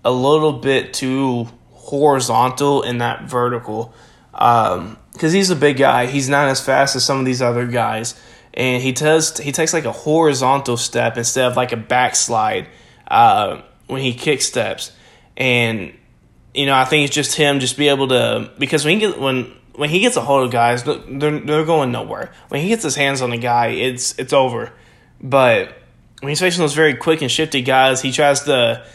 a 0.04 0.12
little 0.12 0.54
bit 0.54 0.94
too 0.94 1.48
horizontal 1.88 2.84
and 2.84 2.98
not 2.98 3.24
vertical. 3.24 3.94
Because 4.32 4.78
um, 4.78 4.98
he's 5.20 5.50
a 5.50 5.56
big 5.56 5.78
guy, 5.78 6.06
he's 6.06 6.30
not 6.30 6.50
as 6.50 6.64
fast 6.64 6.96
as 6.96 7.04
some 7.04 7.20
of 7.20 7.26
these 7.26 7.42
other 7.42 7.66
guys, 7.66 8.20
and 8.54 8.84
he 8.84 8.92
does 8.92 9.38
he 9.38 9.52
takes 9.52 9.74
like 9.74 9.86
a 9.86 9.92
horizontal 9.92 10.78
step 10.78 11.18
instead 11.18 11.46
of 11.46 11.56
like 11.56 11.72
a 11.72 11.78
backslide 11.78 12.68
uh, 13.08 13.62
when 13.88 14.02
he 14.02 14.14
kick 14.14 14.42
steps. 14.42 14.92
And 15.38 15.94
you 16.54 16.66
know 16.66 16.76
I 16.76 16.86
think 16.86 17.06
it's 17.06 17.16
just 17.16 17.36
him 17.36 17.60
just 17.60 17.78
be 17.78 17.88
able 17.88 18.10
to 18.10 18.52
because 18.60 18.84
when 18.84 18.96
he 18.96 19.00
get 19.00 19.20
when 19.20 19.54
when 19.76 19.90
he 19.90 20.00
gets 20.00 20.18
a 20.18 20.22
hold 20.22 20.46
of 20.46 20.52
guys 20.52 20.84
they're 20.84 21.40
they're 21.40 21.66
going 21.66 21.92
nowhere. 21.92 22.32
When 22.50 22.62
he 22.62 22.68
gets 22.68 22.84
his 22.84 22.96
hands 22.96 23.22
on 23.22 23.32
a 23.32 23.38
guy 23.38 23.68
it's 23.68 24.18
it's 24.20 24.34
over. 24.34 24.72
But 25.22 25.76
when 26.20 26.30
he's 26.30 26.40
facing 26.40 26.62
those 26.62 26.76
very 26.76 26.96
quick 26.96 27.22
and 27.22 27.32
shifty 27.32 27.62
guys 27.62 28.02
he 28.02 28.12
tries 28.12 28.42
to 28.44 28.86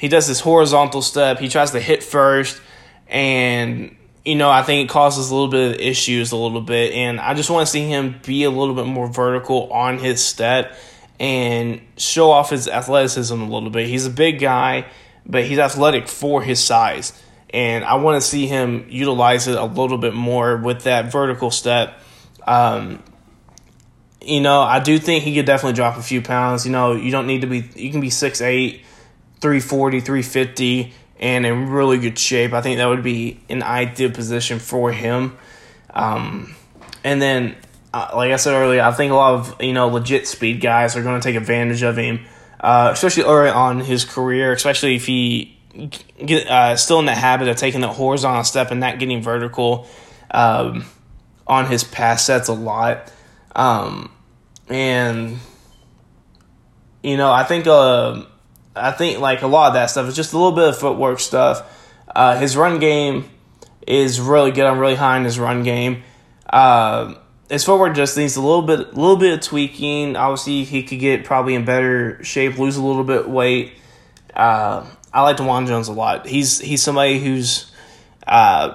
he 0.00 0.08
does 0.08 0.26
this 0.26 0.40
horizontal 0.40 1.02
step 1.02 1.38
he 1.38 1.48
tries 1.48 1.70
to 1.72 1.80
hit 1.80 2.02
first 2.02 2.60
and 3.08 3.96
you 4.24 4.34
know 4.34 4.50
I 4.50 4.62
think 4.62 4.88
it 4.88 4.92
causes 4.92 5.30
a 5.30 5.34
little 5.34 5.50
bit 5.50 5.74
of 5.74 5.80
issues 5.80 6.32
a 6.32 6.36
little 6.36 6.60
bit 6.60 6.92
and 6.92 7.20
I 7.20 7.34
just 7.34 7.50
want 7.50 7.66
to 7.66 7.70
see 7.70 7.86
him 7.86 8.20
be 8.24 8.44
a 8.44 8.50
little 8.50 8.74
bit 8.74 8.86
more 8.86 9.06
vertical 9.06 9.72
on 9.72 9.98
his 9.98 10.24
step 10.24 10.76
and 11.18 11.80
show 11.96 12.30
off 12.30 12.50
his 12.50 12.66
athleticism 12.66 13.40
a 13.40 13.44
little 13.44 13.70
bit 13.70 13.86
he's 13.86 14.06
a 14.06 14.10
big 14.10 14.40
guy 14.40 14.86
but 15.26 15.44
he's 15.44 15.58
athletic 15.58 16.08
for 16.08 16.42
his 16.42 16.62
size. 16.62 17.12
And 17.52 17.84
I 17.84 17.96
want 17.96 18.20
to 18.20 18.26
see 18.26 18.46
him 18.46 18.86
utilize 18.88 19.48
it 19.48 19.56
a 19.56 19.64
little 19.64 19.98
bit 19.98 20.14
more 20.14 20.56
with 20.56 20.84
that 20.84 21.10
vertical 21.10 21.50
step. 21.50 22.00
Um, 22.46 23.02
you 24.20 24.40
know, 24.40 24.60
I 24.60 24.80
do 24.80 24.98
think 24.98 25.24
he 25.24 25.34
could 25.34 25.46
definitely 25.46 25.74
drop 25.74 25.96
a 25.96 26.02
few 26.02 26.22
pounds. 26.22 26.64
You 26.64 26.72
know, 26.72 26.92
you 26.92 27.10
don't 27.10 27.26
need 27.26 27.40
to 27.40 27.46
be, 27.46 27.68
you 27.74 27.90
can 27.90 28.00
be 28.00 28.08
6'8, 28.08 28.82
340, 29.40 30.00
350, 30.00 30.92
and 31.18 31.46
in 31.46 31.70
really 31.70 31.98
good 31.98 32.18
shape. 32.18 32.52
I 32.52 32.60
think 32.62 32.78
that 32.78 32.86
would 32.86 33.02
be 33.02 33.40
an 33.48 33.62
ideal 33.62 34.10
position 34.10 34.58
for 34.58 34.92
him. 34.92 35.36
Um, 35.90 36.54
and 37.04 37.20
then, 37.20 37.56
uh, 37.92 38.10
like 38.14 38.32
I 38.32 38.36
said 38.36 38.54
earlier, 38.54 38.82
I 38.82 38.92
think 38.92 39.12
a 39.12 39.14
lot 39.14 39.34
of, 39.34 39.62
you 39.62 39.72
know, 39.72 39.88
legit 39.88 40.26
speed 40.26 40.60
guys 40.60 40.96
are 40.96 41.02
going 41.02 41.20
to 41.20 41.24
take 41.24 41.36
advantage 41.36 41.82
of 41.82 41.96
him 41.96 42.20
uh, 42.60 42.90
especially 42.92 43.22
early 43.24 43.50
on 43.50 43.80
his 43.80 44.04
career, 44.04 44.52
especially 44.52 44.94
if 44.94 45.06
he 45.06 45.56
get 46.24 46.46
uh, 46.48 46.76
still 46.76 46.98
in 46.98 47.06
the 47.06 47.14
habit 47.14 47.48
of 47.48 47.56
taking 47.56 47.80
the 47.80 47.88
horizontal 47.88 48.44
step 48.44 48.70
and 48.70 48.80
not 48.80 48.98
getting 48.98 49.22
vertical 49.22 49.88
um, 50.30 50.84
on 51.46 51.66
his 51.66 51.84
pass 51.84 52.24
sets 52.24 52.48
a 52.48 52.52
lot. 52.52 53.10
Um, 53.56 54.12
and 54.68 55.38
you 57.02 57.16
know, 57.16 57.32
I 57.32 57.44
think 57.44 57.66
uh, 57.66 58.24
I 58.74 58.92
think 58.92 59.18
like 59.18 59.42
a 59.42 59.46
lot 59.46 59.68
of 59.68 59.74
that 59.74 59.86
stuff 59.86 60.08
is 60.08 60.16
just 60.16 60.32
a 60.32 60.36
little 60.36 60.52
bit 60.52 60.68
of 60.68 60.78
footwork 60.78 61.20
stuff. 61.20 61.62
Uh, 62.14 62.38
his 62.38 62.56
run 62.56 62.78
game 62.78 63.28
is 63.86 64.20
really 64.20 64.50
good. 64.50 64.64
I'm 64.64 64.78
really 64.78 64.94
high 64.94 65.16
in 65.16 65.24
his 65.24 65.38
run 65.38 65.62
game. 65.62 66.02
Uh, 66.48 67.14
his 67.48 67.64
footwork 67.64 67.94
just 67.94 68.16
needs 68.16 68.36
a 68.36 68.40
little 68.40 68.62
bit, 68.62 68.80
a 68.80 68.90
little 68.92 69.16
bit 69.16 69.34
of 69.34 69.40
tweaking. 69.40 70.16
Obviously, 70.16 70.64
he 70.64 70.82
could 70.82 71.00
get 71.00 71.24
probably 71.24 71.54
in 71.54 71.64
better 71.64 72.22
shape, 72.22 72.58
lose 72.58 72.76
a 72.76 72.82
little 72.82 73.04
bit 73.04 73.28
weight. 73.28 73.72
Uh, 74.34 74.86
I 75.12 75.22
like 75.22 75.36
Dawand 75.36 75.66
Jones 75.66 75.88
a 75.88 75.92
lot. 75.92 76.26
He's 76.26 76.60
he's 76.60 76.82
somebody 76.82 77.18
who's 77.18 77.70
uh, 78.26 78.74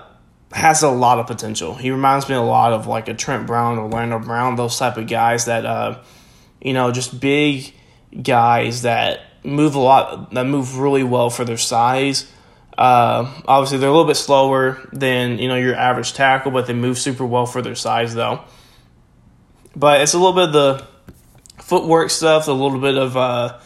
has 0.51 0.83
a 0.83 0.89
lot 0.89 1.19
of 1.19 1.27
potential. 1.27 1.75
He 1.75 1.91
reminds 1.91 2.27
me 2.27 2.35
a 2.35 2.41
lot 2.41 2.73
of 2.73 2.87
like 2.87 3.07
a 3.07 3.13
Trent 3.13 3.47
Brown 3.47 3.77
or 3.77 3.83
Orlando 3.83 4.19
Brown, 4.19 4.57
those 4.57 4.77
type 4.77 4.97
of 4.97 5.07
guys 5.07 5.45
that 5.45 5.65
uh, 5.65 6.01
you 6.61 6.73
know, 6.73 6.91
just 6.91 7.19
big 7.19 7.73
guys 8.21 8.81
that 8.81 9.21
move 9.45 9.75
a 9.75 9.79
lot, 9.79 10.31
that 10.33 10.45
move 10.45 10.77
really 10.77 11.03
well 11.03 11.29
for 11.29 11.45
their 11.45 11.57
size. 11.57 12.31
Uh, 12.77 13.31
obviously, 13.47 13.77
they're 13.77 13.89
a 13.89 13.91
little 13.91 14.07
bit 14.07 14.17
slower 14.17 14.79
than 14.91 15.37
you 15.39 15.47
know 15.47 15.55
your 15.55 15.75
average 15.75 16.13
tackle, 16.13 16.51
but 16.51 16.67
they 16.67 16.73
move 16.73 16.97
super 16.97 17.25
well 17.25 17.45
for 17.45 17.61
their 17.61 17.75
size, 17.75 18.13
though. 18.13 18.41
But 19.75 20.01
it's 20.01 20.13
a 20.13 20.17
little 20.17 20.33
bit 20.33 20.45
of 20.45 20.53
the 20.53 20.87
footwork 21.61 22.09
stuff, 22.09 22.47
a 22.47 22.51
little 22.51 22.79
bit 22.79 22.97
of 22.97 23.15
uh, 23.15 23.59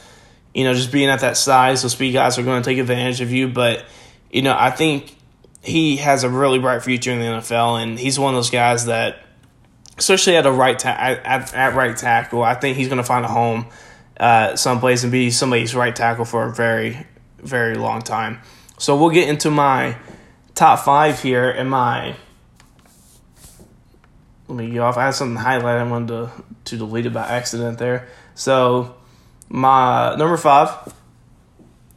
you 0.53 0.63
know 0.63 0.73
just 0.73 0.91
being 0.91 1.09
at 1.09 1.21
that 1.21 1.37
size. 1.37 1.81
So 1.81 1.87
speed 1.87 2.11
guys 2.11 2.37
are 2.37 2.43
going 2.43 2.61
to 2.61 2.69
take 2.69 2.77
advantage 2.77 3.21
of 3.21 3.31
you, 3.31 3.47
but 3.47 3.85
you 4.31 4.43
know 4.43 4.55
I 4.57 4.69
think 4.69 5.15
he 5.61 5.97
has 5.97 6.23
a 6.23 6.29
really 6.29 6.59
bright 6.59 6.83
future 6.83 7.11
in 7.11 7.19
the 7.19 7.25
NFL, 7.25 7.81
and 7.81 7.97
he's 7.97 8.19
one 8.19 8.33
of 8.33 8.37
those 8.37 8.51
guys 8.51 8.85
that, 8.85 9.17
especially 9.97 10.37
at 10.37 10.45
a 10.45 10.51
right 10.51 10.77
ta- 10.77 10.95
at, 10.99 11.53
at 11.53 11.73
right 11.73 11.97
tackle, 11.97 12.43
I 12.43 12.53
think 12.53 12.77
he's 12.77 12.87
going 12.87 12.97
to 12.97 13.03
find 13.03 13.25
a 13.25 13.29
home 13.29 13.67
uh, 14.19 14.55
someplace 14.55 15.03
and 15.03 15.11
be 15.11 15.31
somebody's 15.31 15.73
right 15.73 15.95
tackle 15.95 16.25
for 16.25 16.45
a 16.45 16.53
very 16.53 17.05
very 17.37 17.75
long 17.75 18.01
time. 18.01 18.39
So 18.77 18.97
we'll 18.97 19.09
get 19.09 19.29
into 19.29 19.49
my 19.49 19.97
top 20.55 20.79
five 20.79 21.21
here 21.21 21.49
and 21.49 21.69
my. 21.69 22.15
Let 24.47 24.55
me 24.55 24.71
get 24.71 24.79
off. 24.79 24.97
I 24.97 25.05
had 25.05 25.11
something 25.11 25.43
highlighted. 25.43 25.79
I 25.79 25.83
wanted 25.83 26.07
to, 26.07 26.31
to 26.65 26.77
delete 26.77 27.05
it 27.05 27.13
by 27.13 27.27
accident 27.27 27.77
there. 27.77 28.07
So 28.33 28.95
my 29.47 30.15
number 30.15 30.37
five 30.37 30.93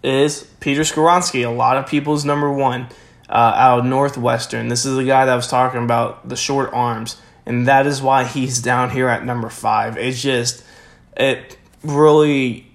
is 0.03 0.43
Peter 0.61 0.83
Skoronski. 0.83 1.47
A 1.47 1.51
lot 1.51 1.77
of 1.77 1.87
people's 1.87 2.25
number 2.25 2.53
one 2.53 2.89
uh, 3.29 3.53
out 3.57 3.81
of 3.81 3.85
Northwestern. 3.87 4.69
This 4.69 4.85
is 4.85 4.97
the 4.97 5.05
guy 5.05 5.25
that 5.25 5.33
I 5.33 5.37
was 5.37 5.49
talking 5.49 5.83
about, 5.83 6.29
the 6.29 6.37
short 6.37 6.73
arms. 6.75 7.21
And 7.47 7.67
that 7.69 7.87
is 7.87 8.03
why 8.03 8.25
he's 8.25 8.61
down 8.61 8.91
here 8.91 9.09
at 9.09 9.25
number 9.25 9.49
five. 9.49 9.97
It's 9.97 10.21
just, 10.21 10.63
it 11.17 11.57
really 11.83 12.67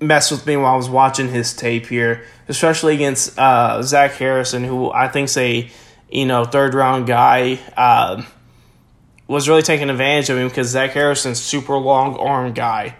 messed 0.00 0.30
with 0.30 0.46
me 0.46 0.56
while 0.56 0.74
I 0.74 0.76
was 0.76 0.88
watching 0.88 1.28
his 1.28 1.54
tape 1.54 1.86
here, 1.86 2.24
especially 2.48 2.94
against 2.94 3.38
uh, 3.38 3.82
Zach 3.82 4.12
Harrison, 4.12 4.64
who 4.64 4.90
I 4.90 5.08
think's 5.08 5.36
a 5.36 5.68
you 6.10 6.26
know 6.26 6.44
third 6.44 6.74
round 6.74 7.06
guy. 7.06 7.58
Uh, 7.76 8.22
was 9.26 9.48
really 9.48 9.62
taking 9.62 9.88
advantage 9.88 10.28
of 10.28 10.36
him 10.36 10.48
because 10.48 10.68
Zach 10.68 10.90
Harrison's 10.90 11.40
super 11.40 11.76
long 11.76 12.16
arm 12.16 12.52
guy, 12.52 12.96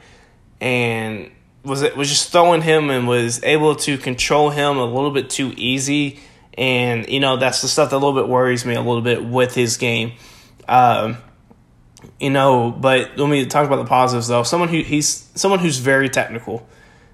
and 0.60 1.30
was 1.64 1.82
it 1.82 1.96
was 1.96 2.08
just 2.08 2.32
throwing 2.32 2.62
him 2.62 2.90
and 2.90 3.06
was 3.06 3.42
able 3.44 3.74
to 3.76 3.98
control 3.98 4.50
him 4.50 4.78
a 4.78 4.84
little 4.84 5.10
bit 5.10 5.30
too 5.30 5.52
easy. 5.56 6.20
And 6.56 7.08
you 7.08 7.20
know 7.20 7.36
that's 7.36 7.62
the 7.62 7.68
stuff 7.68 7.90
that 7.90 7.96
a 7.96 7.98
little 7.98 8.14
bit 8.14 8.28
worries 8.28 8.64
me 8.64 8.74
a 8.74 8.80
little 8.80 9.02
bit 9.02 9.24
with 9.24 9.54
his 9.54 9.76
game. 9.76 10.12
Um, 10.68 11.18
you 12.20 12.30
know, 12.30 12.70
but 12.70 13.16
let 13.18 13.28
me 13.28 13.44
talk 13.46 13.66
about 13.66 13.76
the 13.76 13.88
positives 13.88 14.28
though. 14.28 14.42
Someone 14.42 14.68
who 14.68 14.82
he's 14.82 15.28
someone 15.34 15.60
who's 15.60 15.78
very 15.78 16.08
technical. 16.08 16.66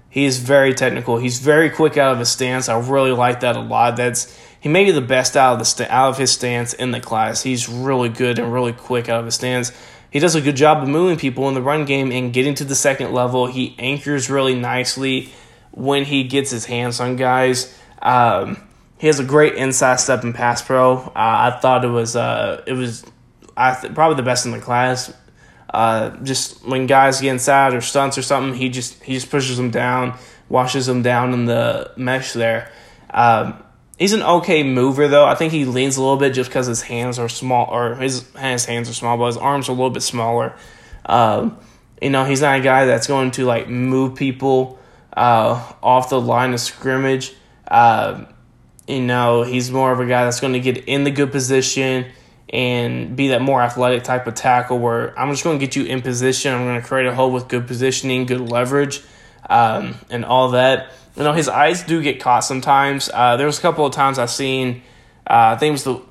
He 0.09 0.25
is 0.25 0.39
very 0.39 0.73
technical. 0.73 1.17
He's 1.17 1.39
very 1.39 1.69
quick 1.69 1.95
out 1.97 2.11
of 2.11 2.19
his 2.19 2.29
stance. 2.29 2.67
I 2.67 2.77
really 2.77 3.11
like 3.11 3.39
that 3.41 3.55
a 3.55 3.61
lot. 3.61 3.95
That's 3.95 4.37
he 4.59 4.69
may 4.69 4.83
be 4.83 4.91
the 4.91 5.01
best 5.01 5.37
out 5.37 5.53
of 5.53 5.59
the 5.59 5.65
st- 5.65 5.89
out 5.89 6.09
of 6.09 6.17
his 6.17 6.31
stance 6.31 6.73
in 6.73 6.91
the 6.91 6.99
class. 6.99 7.41
He's 7.41 7.69
really 7.69 8.09
good 8.09 8.37
and 8.37 8.53
really 8.53 8.73
quick 8.73 9.09
out 9.09 9.19
of 9.19 9.25
his 9.25 9.35
stance. 9.35 9.71
He 10.11 10.19
does 10.19 10.35
a 10.35 10.41
good 10.41 10.57
job 10.57 10.83
of 10.83 10.89
moving 10.89 11.17
people 11.17 11.47
in 11.47 11.53
the 11.53 11.61
run 11.61 11.85
game 11.85 12.11
and 12.11 12.33
getting 12.33 12.53
to 12.55 12.65
the 12.65 12.75
second 12.75 13.13
level. 13.13 13.47
He 13.47 13.75
anchors 13.79 14.29
really 14.29 14.55
nicely 14.55 15.29
when 15.71 16.03
he 16.03 16.25
gets 16.25 16.51
his 16.51 16.65
hands 16.65 16.99
on 16.99 17.15
guys. 17.15 17.73
Um, 18.01 18.57
he 18.97 19.07
has 19.07 19.19
a 19.19 19.23
great 19.23 19.55
inside 19.55 19.99
step 19.99 20.23
in 20.23 20.33
pass 20.33 20.61
pro. 20.61 20.97
Uh, 20.97 21.11
I 21.15 21.57
thought 21.59 21.83
it 21.83 21.89
was 21.89 22.15
uh, 22.15 22.61
it 22.67 22.73
was 22.73 23.03
I 23.61 23.79
th- 23.79 23.93
probably 23.93 24.15
the 24.15 24.23
best 24.23 24.45
in 24.45 24.51
the 24.51 24.59
class. 24.59 25.13
Uh, 25.71 26.17
just 26.23 26.65
when 26.67 26.87
guys 26.87 27.21
get 27.21 27.29
inside 27.29 27.73
or 27.73 27.81
stunts 27.81 28.17
or 28.17 28.21
something, 28.21 28.59
he 28.59 28.69
just 28.69 29.01
he 29.03 29.13
just 29.13 29.29
pushes 29.29 29.57
them 29.57 29.71
down, 29.71 30.17
washes 30.49 30.85
them 30.85 31.01
down 31.01 31.33
in 31.33 31.45
the 31.45 31.91
mesh 31.95 32.33
there. 32.33 32.71
Um, 33.09 33.63
he's 33.97 34.13
an 34.13 34.21
okay 34.21 34.63
mover 34.63 35.07
though. 35.07 35.25
I 35.25 35.35
think 35.35 35.53
he 35.53 35.65
leans 35.65 35.97
a 35.97 36.01
little 36.01 36.17
bit 36.17 36.33
just 36.33 36.49
because 36.49 36.67
his 36.67 36.81
hands 36.81 37.19
are 37.19 37.29
small, 37.29 37.67
or 37.71 37.95
his 37.95 38.29
his 38.37 38.65
hands 38.65 38.89
are 38.89 38.93
small, 38.93 39.17
but 39.17 39.27
his 39.27 39.37
arms 39.37 39.69
are 39.69 39.73
a 39.73 39.75
little 39.75 39.91
bit 39.91 40.03
smaller. 40.03 40.55
Um, 41.05 41.57
you 42.01 42.09
know, 42.09 42.25
he's 42.25 42.41
not 42.41 42.59
a 42.59 42.63
guy 42.63 42.85
that's 42.85 43.07
going 43.07 43.31
to 43.31 43.45
like 43.45 43.69
move 43.69 44.15
people 44.15 44.79
uh, 45.15 45.71
off 45.83 46.09
the 46.09 46.19
line 46.19 46.53
of 46.53 46.59
scrimmage. 46.59 47.33
Uh, 47.67 48.25
you 48.87 49.01
know, 49.01 49.43
he's 49.43 49.71
more 49.71 49.91
of 49.91 49.99
a 49.99 50.05
guy 50.05 50.25
that's 50.25 50.41
going 50.41 50.53
to 50.53 50.59
get 50.59 50.77
in 50.85 51.03
the 51.05 51.11
good 51.11 51.31
position 51.31 52.07
and 52.51 53.15
be 53.15 53.29
that 53.29 53.41
more 53.41 53.61
athletic 53.61 54.03
type 54.03 54.27
of 54.27 54.35
tackle 54.35 54.77
where 54.77 55.17
I'm 55.17 55.31
just 55.31 55.43
going 55.43 55.57
to 55.57 55.65
get 55.65 55.75
you 55.77 55.85
in 55.85 56.01
position. 56.01 56.53
I'm 56.53 56.65
going 56.65 56.81
to 56.81 56.85
create 56.85 57.07
a 57.07 57.15
hole 57.15 57.31
with 57.31 57.47
good 57.47 57.65
positioning, 57.65 58.25
good 58.25 58.41
leverage, 58.41 59.01
um, 59.49 59.95
and 60.09 60.25
all 60.25 60.49
that. 60.49 60.91
You 61.15 61.23
know, 61.23 61.31
his 61.31 61.47
eyes 61.47 61.83
do 61.83 62.01
get 62.01 62.19
caught 62.19 62.41
sometimes. 62.41 63.09
Uh, 63.13 63.37
there 63.37 63.47
was 63.47 63.57
a 63.57 63.61
couple 63.61 63.85
of 63.85 63.93
times 63.93 64.19
I've 64.19 64.29
seen, 64.29 64.81
uh, 65.25 65.55
I 65.55 65.57
think 65.57 65.69
it 65.69 65.71
was 65.71 65.83
the, 65.85 66.01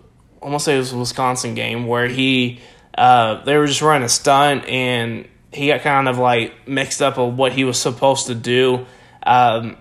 almost 0.40 0.64
say 0.64 0.76
it 0.76 0.78
was 0.78 0.94
Wisconsin 0.94 1.54
game 1.54 1.86
where 1.86 2.08
he, 2.08 2.60
uh, 2.96 3.44
they 3.44 3.56
were 3.58 3.66
just 3.66 3.82
running 3.82 4.04
a 4.04 4.08
stunt 4.08 4.66
and 4.66 5.28
he 5.52 5.68
got 5.68 5.82
kind 5.82 6.08
of 6.08 6.18
like 6.18 6.66
mixed 6.66 7.02
up 7.02 7.18
of 7.18 7.36
what 7.36 7.52
he 7.52 7.64
was 7.64 7.78
supposed 7.78 8.28
to 8.28 8.34
do. 8.34 8.86
Um, 9.22 9.76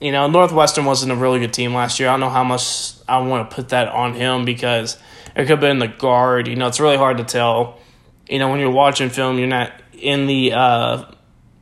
you 0.00 0.12
know, 0.12 0.28
Northwestern 0.28 0.84
wasn't 0.84 1.10
a 1.10 1.16
really 1.16 1.40
good 1.40 1.52
team 1.52 1.74
last 1.74 1.98
year. 1.98 2.08
I 2.08 2.12
don't 2.12 2.20
know 2.20 2.28
how 2.28 2.44
much 2.44 2.92
I 3.08 3.18
want 3.18 3.48
to 3.50 3.56
put 3.56 3.70
that 3.70 3.88
on 3.88 4.14
him 4.14 4.44
because 4.44 4.98
it 5.36 5.40
could 5.40 5.50
have 5.50 5.60
been 5.60 5.78
the 5.78 5.88
guard. 5.88 6.48
You 6.48 6.56
know, 6.56 6.66
it's 6.66 6.80
really 6.80 6.96
hard 6.96 7.18
to 7.18 7.24
tell. 7.24 7.78
You 8.26 8.38
know, 8.38 8.48
when 8.48 8.58
you're 8.58 8.70
watching 8.70 9.10
film, 9.10 9.38
you're 9.38 9.46
not 9.46 9.70
in 9.92 10.26
the 10.26 10.52
uh, 10.52 11.04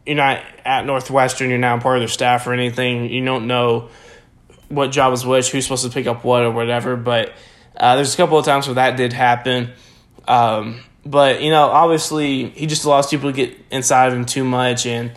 you're 0.07 0.17
not 0.17 0.43
at 0.65 0.87
Northwestern. 0.87 1.51
You're 1.51 1.59
not 1.59 1.83
part 1.83 1.97
of 1.97 2.01
their 2.01 2.09
staff 2.09 2.47
or 2.47 2.53
anything. 2.53 3.11
You 3.11 3.25
don't 3.25 3.49
know 3.49 3.89
what 4.69 4.93
job 4.93 5.13
is 5.13 5.27
which, 5.27 5.51
who's 5.51 5.65
supposed 5.65 5.85
to 5.85 5.91
pick 5.91 6.07
up 6.07 6.25
what 6.25 6.45
or 6.45 6.53
whatever. 6.53 6.95
But 6.95 7.33
uh, 7.77 7.97
there's 7.97 8.15
a 8.15 8.17
couple 8.17 8.39
of 8.39 8.45
times 8.45 8.69
where 8.69 8.77
that 8.77 8.97
did 8.97 9.13
happen. 9.13 9.73
Um, 10.29 10.81
but 11.05 11.43
you 11.43 11.51
know, 11.51 11.65
obviously, 11.65 12.51
he 12.51 12.67
just 12.67 12.85
allows 12.85 13.09
people 13.09 13.33
to 13.33 13.37
get 13.37 13.59
inside 13.73 14.07
of 14.07 14.15
him 14.15 14.25
too 14.25 14.45
much, 14.45 14.87
and 14.87 15.11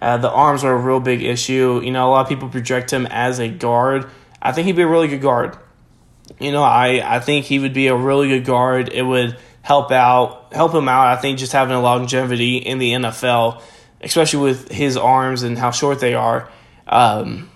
uh, 0.00 0.16
the 0.18 0.30
arms 0.30 0.62
are 0.62 0.72
a 0.72 0.78
real 0.78 1.00
big 1.00 1.22
issue. 1.22 1.80
You 1.82 1.90
know, 1.90 2.08
a 2.08 2.10
lot 2.10 2.20
of 2.20 2.28
people 2.28 2.48
project 2.48 2.92
him 2.92 3.04
as 3.06 3.40
a 3.40 3.48
guard. 3.48 4.06
I 4.40 4.52
think 4.52 4.66
he'd 4.66 4.76
be 4.76 4.82
a 4.82 4.86
really 4.86 5.08
good 5.08 5.22
guard 5.22 5.58
you 6.40 6.52
know, 6.52 6.62
I, 6.62 7.16
I 7.16 7.20
think 7.20 7.46
he 7.46 7.58
would 7.58 7.72
be 7.72 7.86
a 7.88 7.96
really 7.96 8.28
good 8.28 8.44
guard. 8.44 8.90
It 8.92 9.02
would 9.02 9.36
help 9.62 9.90
out 9.90 10.52
help 10.52 10.74
him 10.74 10.88
out. 10.88 11.06
I 11.08 11.16
think 11.20 11.38
just 11.38 11.52
having 11.52 11.74
a 11.74 11.80
longevity 11.80 12.56
in 12.58 12.78
the 12.78 12.92
NFL, 12.92 13.62
especially 14.00 14.42
with 14.42 14.70
his 14.70 14.96
arms 14.96 15.42
and 15.42 15.58
how 15.58 15.70
short 15.70 16.00
they 16.00 16.14
are. 16.14 16.48
Um, 16.86 17.50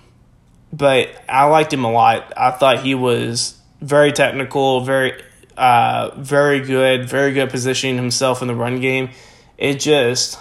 but 0.73 1.11
I 1.29 1.45
liked 1.45 1.73
him 1.73 1.85
a 1.85 1.91
lot. 1.91 2.33
I 2.37 2.51
thought 2.51 2.81
he 2.81 2.95
was 2.95 3.59
very 3.81 4.13
technical, 4.13 4.81
very 4.81 5.21
uh, 5.57 6.11
very 6.17 6.61
good, 6.61 7.09
very 7.09 7.33
good 7.33 7.51
positioning 7.51 7.97
himself 7.97 8.43
in 8.43 8.49
the 8.49 8.55
run 8.55 8.81
game. 8.81 9.11
It 9.59 9.79
just 9.79 10.39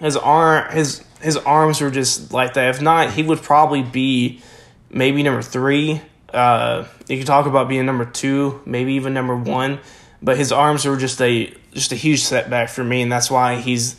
his 0.00 0.16
arm 0.16 0.70
his 0.72 1.04
his 1.20 1.36
arms 1.36 1.80
were 1.80 1.90
just 1.90 2.32
like 2.32 2.54
that. 2.54 2.74
If 2.74 2.82
not, 2.82 3.12
he 3.12 3.22
would 3.22 3.42
probably 3.42 3.82
be 3.82 4.42
maybe 4.90 5.22
number 5.22 5.42
three 5.42 6.00
uh, 6.32 6.86
you 7.08 7.16
can 7.16 7.26
talk 7.26 7.46
about 7.46 7.68
being 7.68 7.86
number 7.86 8.04
two, 8.04 8.60
maybe 8.66 8.94
even 8.94 9.14
number 9.14 9.36
one, 9.36 9.80
but 10.22 10.36
his 10.36 10.52
arms 10.52 10.84
were 10.84 10.96
just 10.96 11.20
a 11.22 11.54
just 11.72 11.92
a 11.92 11.96
huge 11.96 12.22
setback 12.22 12.68
for 12.68 12.84
me, 12.84 13.02
and 13.02 13.10
that's 13.10 13.30
why 13.30 13.56
he's 13.56 13.96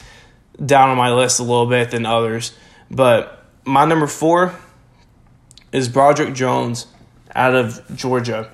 down 0.63 0.89
on 0.89 0.97
my 0.97 1.11
list 1.13 1.39
a 1.39 1.43
little 1.43 1.65
bit 1.65 1.91
than 1.91 2.05
others. 2.05 2.53
But 2.91 3.45
my 3.65 3.85
number 3.85 4.07
four 4.07 4.53
is 5.71 5.87
Broderick 5.87 6.33
Jones 6.33 6.87
out 7.33 7.55
of 7.55 7.81
Georgia. 7.95 8.49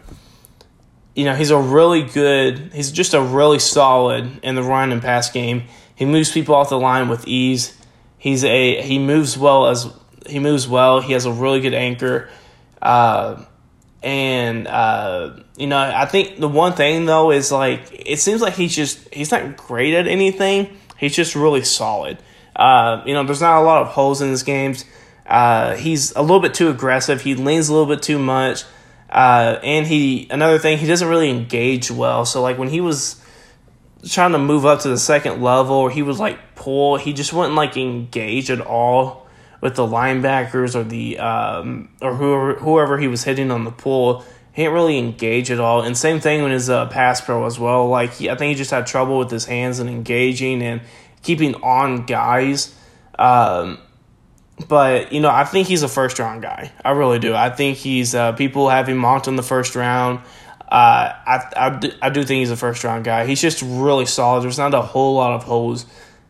You 1.15 1.25
know, 1.25 1.35
he's 1.35 1.49
a 1.49 1.57
really 1.57 2.03
good, 2.03 2.71
he's 2.73 2.91
just 2.91 3.13
a 3.13 3.21
really 3.21 3.59
solid 3.59 4.39
in 4.43 4.55
the 4.55 4.63
run 4.63 4.91
and 4.91 5.01
pass 5.01 5.31
game. 5.31 5.63
He 5.95 6.05
moves 6.05 6.31
people 6.31 6.55
off 6.55 6.69
the 6.69 6.79
line 6.79 7.07
with 7.07 7.27
ease. 7.27 7.77
He's 8.17 8.43
a 8.43 8.81
he 8.81 8.99
moves 8.99 9.37
well 9.37 9.67
as 9.67 9.87
he 10.27 10.39
moves 10.39 10.67
well. 10.67 10.99
He 10.99 11.13
has 11.13 11.25
a 11.25 11.31
really 11.31 11.61
good 11.61 11.73
anchor. 11.73 12.29
Uh, 12.81 13.45
and 14.05 14.67
uh, 14.67 15.31
you 15.57 15.65
know, 15.65 15.79
I 15.79 16.05
think 16.05 16.39
the 16.39 16.47
one 16.47 16.73
thing 16.73 17.07
though 17.07 17.31
is 17.31 17.51
like 17.51 17.81
it 17.91 18.19
seems 18.19 18.39
like 18.39 18.53
he's 18.53 18.73
just 18.73 19.11
he's 19.11 19.31
not 19.31 19.57
great 19.57 19.95
at 19.95 20.05
anything. 20.05 20.77
He's 20.97 21.15
just 21.15 21.35
really 21.35 21.63
solid. 21.63 22.19
Uh, 22.55 23.01
you 23.07 23.15
know, 23.15 23.23
there's 23.23 23.41
not 23.41 23.59
a 23.59 23.65
lot 23.65 23.81
of 23.81 23.87
holes 23.87 24.21
in 24.21 24.29
his 24.29 24.43
games. 24.43 24.85
Uh, 25.25 25.75
he's 25.75 26.11
a 26.15 26.21
little 26.21 26.39
bit 26.39 26.53
too 26.53 26.69
aggressive. 26.69 27.21
He 27.21 27.33
leans 27.33 27.67
a 27.67 27.73
little 27.73 27.87
bit 27.87 28.03
too 28.03 28.19
much. 28.19 28.63
Uh, 29.09 29.59
and 29.63 29.87
he 29.87 30.27
another 30.29 30.59
thing, 30.59 30.77
he 30.77 30.85
doesn't 30.85 31.07
really 31.07 31.31
engage 31.31 31.89
well. 31.89 32.25
So 32.25 32.43
like 32.43 32.59
when 32.59 32.69
he 32.69 32.81
was 32.81 33.19
trying 34.07 34.33
to 34.33 34.37
move 34.37 34.67
up 34.67 34.81
to 34.81 34.87
the 34.87 34.99
second 34.99 35.41
level, 35.41 35.75
or 35.75 35.89
he 35.89 36.03
was 36.03 36.19
like 36.19 36.55
pull, 36.55 36.97
he 36.97 37.11
just 37.11 37.33
wouldn't 37.33 37.55
like 37.55 37.75
engage 37.75 38.51
at 38.51 38.61
all 38.61 39.24
with 39.65 39.73
the 39.73 39.81
linebackers 39.81 40.75
or 40.75 40.83
the 40.83 41.17
um, 41.17 41.89
or 41.99 42.13
whoever 42.13 42.53
whoever 42.59 42.97
he 42.99 43.07
was 43.07 43.23
hitting 43.23 43.49
on 43.49 43.63
the 43.63 43.71
pull. 43.71 44.23
He 44.53 44.61
didn't 44.61 44.75
really 44.75 44.99
engage 44.99 45.49
at 45.49 45.59
all. 45.59 45.81
And 45.81 45.97
same 45.97 46.19
thing 46.19 46.43
with 46.43 46.51
his 46.51 46.69
uh, 46.69 46.85
pass 46.85 47.19
pro 47.19 47.43
as 47.47 47.57
well. 47.57 47.87
Like 47.87 48.13
he, 48.13 48.29
I 48.29 48.35
think 48.35 48.49
he 48.49 48.55
just 48.55 48.69
had 48.69 48.85
trouble 48.85 49.17
with 49.17 49.31
his 49.31 49.45
hands 49.45 49.79
and 49.79 49.89
engaging 49.89 50.61
and 50.61 50.81
keeping 51.23 51.55
on 51.55 52.05
guys. 52.05 52.75
Um, 53.17 53.79
but 54.67 55.11
you 55.11 55.19
know, 55.19 55.31
I 55.31 55.45
think 55.45 55.67
he's 55.67 55.81
a 55.81 55.87
first 55.87 56.19
round 56.19 56.43
guy. 56.43 56.71
I 56.85 56.91
really 56.91 57.17
do. 57.17 57.33
I 57.33 57.49
think 57.49 57.79
he's 57.79 58.13
uh, 58.13 58.33
people 58.33 58.69
have 58.69 58.87
him 58.87 58.99
mocked 58.99 59.27
in 59.27 59.35
the 59.35 59.41
first 59.41 59.75
round. 59.75 60.19
Uh, 60.61 61.09
I, 61.25 61.53
I, 61.57 61.91
I 62.03 62.09
do 62.11 62.23
think 62.23 62.41
he's 62.41 62.51
a 62.51 62.55
first 62.55 62.83
round 62.83 63.03
guy. 63.03 63.25
He's 63.25 63.41
just 63.41 63.63
really 63.63 64.05
solid. 64.05 64.43
There's 64.43 64.59
not 64.59 64.75
a 64.75 64.83
whole 64.83 65.15
lot 65.15 65.33
of 65.33 65.43
holes 65.43 65.87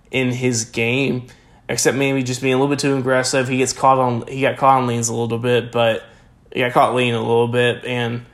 in 0.10 0.32
his 0.32 0.64
game, 0.64 1.28
except 1.68 1.98
maybe 1.98 2.24
just 2.24 2.42
being 2.42 2.54
a 2.54 2.58
little 2.58 2.70
bit 2.70 2.80
too 2.80 2.98
aggressive. 2.98 3.48
He 3.48 3.58
gets 3.58 3.74
caught 3.74 3.98
on 3.98 4.28
he 4.28 4.42
got 4.42 4.58
caught 4.58 4.82
on 4.82 4.88
leans 4.88 5.10
a 5.10 5.16
little 5.16 5.40
bit, 5.40 5.72
but 5.72 6.04
he 6.54 6.60
got 6.60 6.74
caught 6.74 6.96
leaning 6.96 7.16
a 7.16 7.20
little 7.20 7.48
bit 7.48 7.86
and 7.86 8.26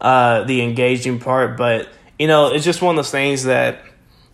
uh, 0.00 0.44
the 0.44 0.62
engaging 0.62 1.18
part. 1.18 1.56
But 1.56 1.88
you 2.18 2.26
know, 2.26 2.52
it's 2.52 2.64
just 2.64 2.82
one 2.82 2.94
of 2.94 2.96
those 2.96 3.10
things 3.10 3.44
that 3.44 3.82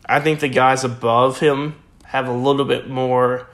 I 0.07 0.21
think 0.21 0.41
the 0.41 0.49
guys 0.49 0.85
above 0.85 1.39
him 1.41 1.77
have 2.05 2.29
a 2.29 2.33
little 2.33 2.65
bit 2.65 2.89
more 2.89 3.49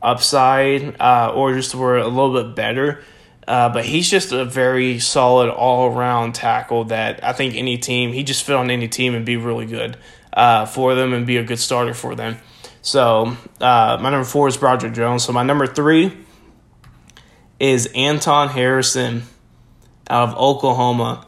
upside 0.00 1.00
uh, 1.00 1.32
or 1.34 1.54
just 1.54 1.74
were 1.74 1.98
a 1.98 2.08
little 2.08 2.42
bit 2.42 2.56
better. 2.56 3.02
Uh, 3.46 3.68
but 3.68 3.84
he's 3.84 4.08
just 4.08 4.32
a 4.32 4.44
very 4.44 4.98
solid 5.00 5.50
all 5.50 5.92
around 5.92 6.32
tackle 6.34 6.84
that 6.84 7.24
I 7.24 7.32
think 7.32 7.54
any 7.54 7.76
team, 7.76 8.12
he 8.12 8.22
just 8.22 8.44
fit 8.44 8.54
on 8.54 8.70
any 8.70 8.88
team 8.88 9.14
and 9.14 9.26
be 9.26 9.36
really 9.36 9.66
good 9.66 9.96
uh, 10.32 10.66
for 10.66 10.94
them 10.94 11.12
and 11.12 11.26
be 11.26 11.36
a 11.38 11.42
good 11.42 11.58
starter 11.58 11.94
for 11.94 12.14
them. 12.14 12.38
So 12.82 13.36
uh, 13.60 13.98
my 14.00 14.10
number 14.10 14.24
four 14.24 14.48
is 14.48 14.56
Broderick 14.56 14.92
Jones. 14.92 15.24
So 15.24 15.32
my 15.32 15.44
number 15.44 15.66
three 15.66 16.16
is 17.60 17.86
Anton 17.94 18.48
Harrison 18.48 19.22
out 20.10 20.30
of 20.30 20.36
Oklahoma. 20.36 21.24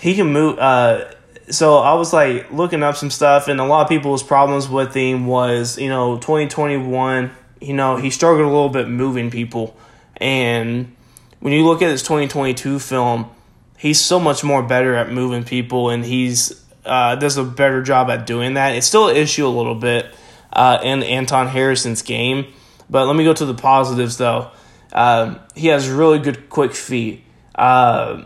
He 0.00 0.14
can 0.16 0.32
move. 0.32 0.58
Uh, 0.58 1.12
so 1.48 1.76
I 1.78 1.94
was 1.94 2.12
like 2.12 2.50
looking 2.50 2.82
up 2.82 2.96
some 2.96 3.10
stuff, 3.10 3.46
and 3.46 3.60
a 3.60 3.64
lot 3.64 3.82
of 3.82 3.88
people's 3.88 4.24
problems 4.24 4.68
with 4.68 4.94
him 4.94 5.26
was, 5.26 5.78
you 5.78 5.88
know, 5.88 6.16
2021, 6.16 7.30
you 7.60 7.72
know, 7.72 7.96
he 7.96 8.10
struggled 8.10 8.44
a 8.44 8.50
little 8.50 8.68
bit 8.68 8.88
moving 8.88 9.30
people. 9.30 9.76
And 10.16 10.94
when 11.38 11.52
you 11.52 11.64
look 11.64 11.82
at 11.82 11.90
his 11.90 12.02
2022 12.02 12.80
film, 12.80 13.30
he's 13.78 14.00
so 14.00 14.18
much 14.18 14.42
more 14.42 14.62
better 14.62 14.96
at 14.96 15.12
moving 15.12 15.44
people, 15.44 15.88
and 15.88 16.04
he's 16.04 16.65
uh, 16.86 17.16
does 17.16 17.36
a 17.36 17.44
better 17.44 17.82
job 17.82 18.10
at 18.10 18.26
doing 18.26 18.54
that. 18.54 18.74
It's 18.74 18.86
still 18.86 19.08
an 19.08 19.16
issue 19.16 19.46
a 19.46 19.48
little 19.48 19.74
bit 19.74 20.14
uh, 20.52 20.78
in 20.82 21.02
Anton 21.02 21.48
Harrison's 21.48 22.02
game, 22.02 22.46
but 22.88 23.06
let 23.06 23.16
me 23.16 23.24
go 23.24 23.34
to 23.34 23.44
the 23.44 23.54
positives 23.54 24.16
though. 24.16 24.50
Uh, 24.92 25.36
he 25.54 25.68
has 25.68 25.88
really 25.88 26.18
good 26.18 26.48
quick 26.48 26.72
feet. 26.72 27.24
Uh, 27.54 28.24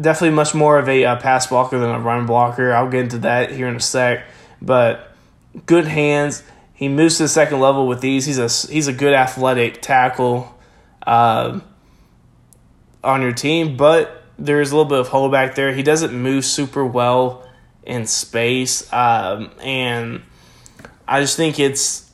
definitely 0.00 0.34
much 0.34 0.54
more 0.54 0.78
of 0.78 0.88
a 0.88 1.04
uh, 1.04 1.16
pass 1.16 1.46
blocker 1.46 1.78
than 1.78 1.90
a 1.90 2.00
run 2.00 2.26
blocker. 2.26 2.72
I'll 2.72 2.90
get 2.90 3.02
into 3.02 3.18
that 3.18 3.52
here 3.52 3.68
in 3.68 3.76
a 3.76 3.80
sec. 3.80 4.24
But 4.60 5.12
good 5.66 5.86
hands. 5.86 6.42
He 6.74 6.88
moves 6.88 7.16
to 7.16 7.24
the 7.24 7.28
second 7.28 7.60
level 7.60 7.86
with 7.88 8.00
these. 8.00 8.24
He's 8.24 8.38
a 8.38 8.72
he's 8.72 8.86
a 8.86 8.92
good 8.92 9.12
athletic 9.12 9.82
tackle 9.82 10.56
uh, 11.06 11.60
on 13.02 13.22
your 13.22 13.32
team, 13.32 13.76
but 13.76 14.22
there's 14.38 14.70
a 14.70 14.76
little 14.76 14.88
bit 14.88 15.00
of 15.00 15.08
hold 15.08 15.32
back 15.32 15.56
there. 15.56 15.72
He 15.72 15.82
doesn't 15.82 16.12
move 16.12 16.44
super 16.44 16.86
well 16.86 17.47
in 17.88 18.06
space, 18.06 18.90
um, 18.92 19.50
and 19.60 20.22
I 21.06 21.20
just 21.20 21.36
think 21.36 21.58
it's 21.58 22.08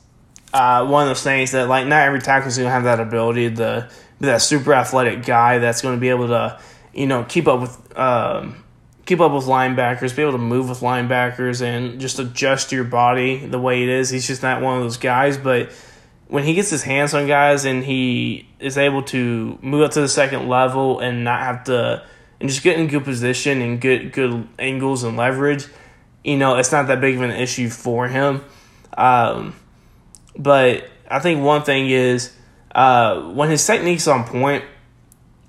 uh, 0.53 0.85
one 0.87 1.03
of 1.03 1.09
those 1.09 1.23
things 1.23 1.51
that 1.51 1.67
like 1.67 1.85
not 1.85 2.01
every 2.01 2.21
tackle 2.21 2.47
is 2.47 2.57
going 2.57 2.67
to 2.67 2.71
have 2.71 2.85
that 2.85 2.99
ability 2.99 3.53
to 3.55 3.89
be 4.19 4.27
that 4.27 4.41
super 4.41 4.73
athletic 4.73 5.25
guy 5.25 5.59
that's 5.59 5.81
going 5.81 5.95
to 5.95 6.01
be 6.01 6.09
able 6.09 6.29
to 6.29 6.59
you 6.95 7.05
know, 7.05 7.23
keep 7.25 7.47
up 7.47 7.61
with 7.61 7.99
um, 7.99 8.63
keep 9.05 9.19
up 9.19 9.31
with 9.33 9.45
linebackers, 9.45 10.15
be 10.15 10.21
able 10.21 10.31
to 10.31 10.37
move 10.37 10.69
with 10.69 10.79
linebackers, 10.79 11.61
and 11.61 11.99
just 11.99 12.17
adjust 12.17 12.71
your 12.71 12.85
body 12.85 13.45
the 13.45 13.59
way 13.59 13.83
it 13.83 13.89
is. 13.89 14.09
He's 14.09 14.25
just 14.25 14.41
not 14.41 14.61
one 14.61 14.77
of 14.77 14.83
those 14.83 14.97
guys. 14.97 15.37
But 15.37 15.71
when 16.27 16.43
he 16.43 16.55
gets 16.55 16.69
his 16.69 16.83
hands 16.83 17.13
on 17.13 17.27
guys 17.27 17.65
and 17.65 17.83
he 17.83 18.47
is 18.59 18.77
able 18.77 19.03
to 19.03 19.59
move 19.61 19.83
up 19.83 19.91
to 19.91 20.01
the 20.01 20.07
second 20.07 20.47
level 20.47 20.99
and 20.99 21.23
not 21.23 21.41
have 21.41 21.65
to 21.65 22.03
and 22.39 22.49
just 22.49 22.63
get 22.63 22.79
in 22.79 22.87
good 22.87 23.03
position 23.03 23.61
and 23.61 23.79
good 23.79 24.11
good 24.11 24.47
angles 24.59 25.03
and 25.03 25.17
leverage, 25.17 25.67
you 26.23 26.37
know, 26.37 26.57
it's 26.57 26.71
not 26.71 26.87
that 26.87 27.01
big 27.01 27.15
of 27.15 27.21
an 27.21 27.31
issue 27.31 27.69
for 27.69 28.07
him. 28.07 28.43
Um, 28.97 29.55
but 30.37 30.89
I 31.09 31.19
think 31.19 31.43
one 31.43 31.63
thing 31.63 31.89
is 31.89 32.33
uh, 32.73 33.21
when 33.31 33.49
his 33.49 33.65
technique's 33.65 34.07
on 34.07 34.25
point, 34.25 34.63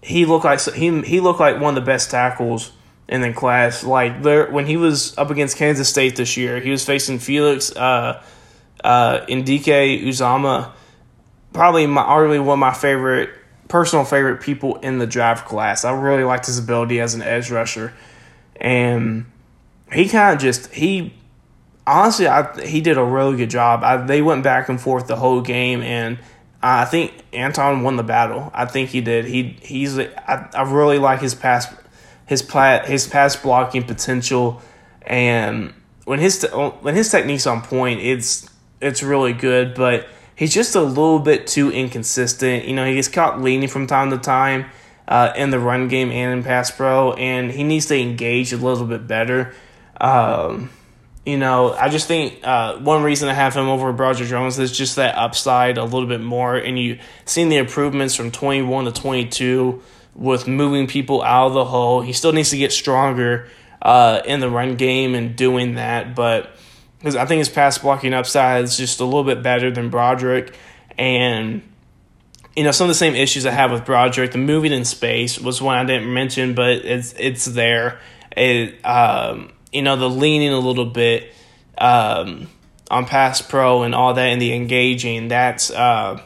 he 0.02 0.24
looked 0.24 0.44
like 0.44 0.60
he 0.60 1.00
he 1.02 1.20
looked 1.20 1.40
like 1.40 1.60
one 1.60 1.76
of 1.76 1.82
the 1.82 1.86
best 1.86 2.10
tackles 2.10 2.72
in 3.08 3.20
the 3.20 3.32
class. 3.32 3.82
Like 3.82 4.22
there, 4.22 4.50
when 4.50 4.66
he 4.66 4.76
was 4.76 5.16
up 5.18 5.30
against 5.30 5.56
Kansas 5.56 5.88
State 5.88 6.16
this 6.16 6.36
year, 6.36 6.60
he 6.60 6.70
was 6.70 6.84
facing 6.84 7.18
Felix 7.18 7.74
uh, 7.74 8.22
uh, 8.84 9.26
Uzomah, 9.26 10.72
probably 11.52 11.86
my 11.86 12.02
arguably 12.02 12.44
one 12.44 12.54
of 12.54 12.58
my 12.58 12.74
favorite 12.74 13.30
personal 13.68 14.04
favorite 14.04 14.40
people 14.40 14.76
in 14.76 14.98
the 14.98 15.06
draft 15.06 15.46
class. 15.46 15.84
I 15.84 15.92
really 15.92 16.24
liked 16.24 16.46
his 16.46 16.58
ability 16.58 17.00
as 17.00 17.14
an 17.14 17.22
edge 17.22 17.50
rusher, 17.50 17.92
and 18.56 19.26
he 19.92 20.08
kind 20.08 20.34
of 20.34 20.40
just 20.40 20.72
he 20.72 21.14
honestly 21.86 22.26
I 22.26 22.60
he 22.64 22.80
did 22.80 22.98
a 22.98 23.04
really 23.04 23.36
good 23.36 23.50
job. 23.50 23.82
I, 23.82 23.96
they 23.98 24.22
went 24.22 24.42
back 24.42 24.68
and 24.68 24.80
forth 24.80 25.06
the 25.06 25.16
whole 25.16 25.40
game 25.40 25.82
and 25.82 26.18
I 26.62 26.84
think 26.84 27.12
Anton 27.32 27.82
won 27.82 27.96
the 27.96 28.02
battle. 28.02 28.50
I 28.52 28.64
think 28.64 28.90
he 28.90 29.00
did. 29.00 29.26
He 29.26 29.56
he's 29.62 29.98
I, 29.98 30.48
I 30.52 30.62
really 30.62 30.98
like 30.98 31.20
his 31.20 31.34
pass 31.34 31.72
his 32.26 32.42
plat 32.42 32.86
his 32.86 33.06
pass 33.06 33.36
blocking 33.36 33.84
potential, 33.84 34.60
and 35.02 35.72
when 36.04 36.18
his 36.18 36.44
when 36.80 36.94
his 36.94 37.10
technique's 37.10 37.46
on 37.46 37.62
point, 37.62 38.00
it's 38.00 38.48
it's 38.80 39.02
really 39.02 39.32
good. 39.32 39.74
But 39.74 40.08
he's 40.36 40.54
just 40.54 40.76
a 40.76 40.82
little 40.82 41.18
bit 41.18 41.48
too 41.48 41.72
inconsistent. 41.72 42.66
You 42.66 42.74
know, 42.76 42.86
he 42.86 42.94
gets 42.94 43.08
caught 43.08 43.40
leaning 43.40 43.68
from 43.68 43.88
time 43.88 44.10
to 44.10 44.18
time 44.18 44.66
uh, 45.08 45.32
in 45.36 45.50
the 45.50 45.58
run 45.58 45.88
game 45.88 46.12
and 46.12 46.32
in 46.32 46.44
pass 46.44 46.70
pro, 46.70 47.14
and 47.14 47.50
he 47.50 47.64
needs 47.64 47.86
to 47.86 47.98
engage 47.98 48.52
a 48.52 48.56
little 48.56 48.86
bit 48.86 49.08
better. 49.08 49.54
Um, 50.00 50.70
you 51.24 51.38
know, 51.38 51.72
I 51.72 51.88
just 51.88 52.06
think 52.06 52.46
uh, 52.46 52.78
one 52.78 53.02
reason 53.02 53.28
I 53.28 53.32
have 53.32 53.54
him 53.54 53.68
over 53.68 53.92
Broderick 53.92 54.28
Jones 54.28 54.58
is 54.60 54.70
just 54.70 54.94
that 54.96 55.16
upside 55.16 55.76
a 55.78 55.84
little 55.84 56.06
bit 56.06 56.20
more, 56.20 56.54
and 56.54 56.78
you 56.78 57.00
seen 57.24 57.48
the 57.48 57.56
improvements 57.56 58.14
from 58.14 58.30
twenty 58.30 58.62
one 58.62 58.84
to 58.84 58.92
twenty 58.92 59.26
two 59.26 59.82
with 60.14 60.46
moving 60.46 60.86
people 60.86 61.22
out 61.22 61.48
of 61.48 61.54
the 61.54 61.64
hole. 61.64 62.00
He 62.00 62.12
still 62.12 62.32
needs 62.32 62.50
to 62.50 62.56
get 62.56 62.72
stronger 62.72 63.48
uh, 63.82 64.22
in 64.24 64.40
the 64.40 64.48
run 64.48 64.76
game 64.76 65.14
and 65.14 65.34
doing 65.34 65.74
that, 65.74 66.14
but 66.14 66.55
because 66.98 67.16
I 67.16 67.26
think 67.26 67.38
his 67.38 67.48
pass 67.48 67.78
blocking 67.78 68.14
upside 68.14 68.64
is 68.64 68.76
just 68.76 69.00
a 69.00 69.04
little 69.04 69.24
bit 69.24 69.42
better 69.42 69.70
than 69.70 69.90
Broderick, 69.90 70.54
and 70.98 71.62
you 72.54 72.64
know 72.64 72.70
some 72.70 72.86
of 72.86 72.88
the 72.88 72.94
same 72.94 73.14
issues 73.14 73.46
I 73.46 73.50
have 73.52 73.70
with 73.70 73.84
Broderick. 73.84 74.32
The 74.32 74.38
moving 74.38 74.72
in 74.72 74.84
space 74.84 75.38
was 75.38 75.60
one 75.60 75.76
I 75.76 75.84
didn't 75.84 76.12
mention, 76.12 76.54
but 76.54 76.84
it's 76.84 77.14
it's 77.18 77.44
there. 77.44 78.00
It 78.36 78.84
um, 78.84 79.52
you 79.76 79.82
know, 79.82 79.96
the 79.96 80.08
leaning 80.08 80.52
a 80.52 80.58
little 80.58 80.86
bit 80.86 81.34
um, 81.76 82.48
on 82.90 83.04
pass 83.04 83.42
pro 83.42 83.82
and 83.82 83.94
all 83.94 84.14
that 84.14 84.26
and 84.28 84.40
the 84.40 84.54
engaging, 84.54 85.28
that's, 85.28 85.70
uh, 85.70 86.18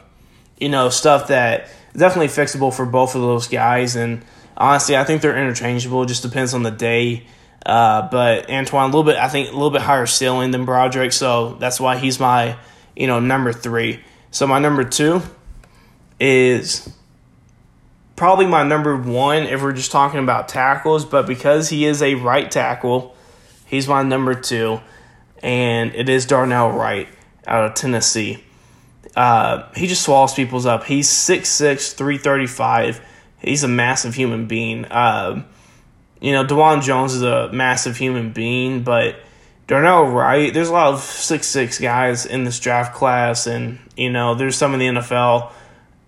you 0.57 0.69
know, 0.69 0.87
stuff 0.89 1.27
that 1.27 1.69
definitely 1.91 2.27
fixable 2.27 2.73
for 2.73 2.85
both 2.85 3.13
of 3.13 3.21
those 3.21 3.49
guys. 3.49 3.97
And 3.97 4.23
honestly, 4.55 4.95
I 4.95 5.03
think 5.03 5.21
they're 5.21 5.37
interchangeable. 5.37 6.03
It 6.03 6.07
just 6.07 6.23
depends 6.23 6.53
on 6.53 6.63
the 6.63 6.71
day. 6.71 7.25
Uh, 7.65 8.07
but 8.09 8.49
Antoine, 8.49 8.83
a 8.83 8.87
little 8.87 9.03
bit, 9.03 9.17
I 9.17 9.27
think, 9.27 9.49
a 9.49 9.53
little 9.53 9.69
bit 9.69 9.81
higher 9.81 10.05
ceiling 10.05 10.51
than 10.51 10.65
Broderick. 10.65 11.13
So 11.13 11.55
that's 11.55 11.79
why 11.79 11.97
he's 11.97 12.19
my, 12.19 12.57
you 12.95 13.07
know, 13.07 13.19
number 13.19 13.53
three. 13.53 13.99
So 14.31 14.47
my 14.47 14.59
number 14.59 14.83
two 14.83 15.21
is 16.19 16.91
probably 18.15 18.45
my 18.45 18.63
number 18.63 18.95
one 18.97 19.43
if 19.43 19.61
we're 19.61 19.73
just 19.73 19.91
talking 19.91 20.19
about 20.19 20.47
tackles, 20.47 21.05
but 21.05 21.27
because 21.27 21.69
he 21.69 21.85
is 21.85 22.01
a 22.01 22.15
right 22.15 22.49
tackle, 22.49 23.15
He's 23.71 23.87
my 23.87 24.03
number 24.03 24.33
two, 24.33 24.81
and 25.41 25.95
it 25.95 26.09
is 26.09 26.25
Darnell 26.25 26.71
Wright 26.71 27.07
out 27.47 27.63
of 27.63 27.73
Tennessee. 27.73 28.43
Uh, 29.15 29.71
he 29.77 29.87
just 29.87 30.03
swallows 30.03 30.33
people's 30.33 30.65
up. 30.65 30.83
He's 30.83 31.07
6'6", 31.07 31.93
335. 31.93 32.99
He's 33.39 33.63
a 33.63 33.69
massive 33.69 34.13
human 34.13 34.45
being. 34.45 34.83
Uh, 34.83 35.45
you 36.21 36.31
know, 36.31 36.45
Dawand 36.45 36.83
Jones 36.83 37.13
is 37.13 37.23
a 37.23 37.51
massive 37.51 37.97
human 37.97 38.31
being, 38.31 38.83
but 38.83 39.17
Darnell 39.67 40.05
Wright, 40.05 40.53
there's 40.53 40.69
a 40.69 40.73
lot 40.73 40.93
of 40.93 41.01
six 41.01 41.47
six 41.47 41.79
guys 41.79 42.25
in 42.25 42.45
this 42.45 42.59
draft 42.59 42.95
class, 42.95 43.47
and, 43.47 43.79
you 43.97 44.09
know, 44.09 44.35
there's 44.35 44.55
some 44.55 44.73
in 44.73 44.79
the 44.79 45.01
NFL, 45.01 45.51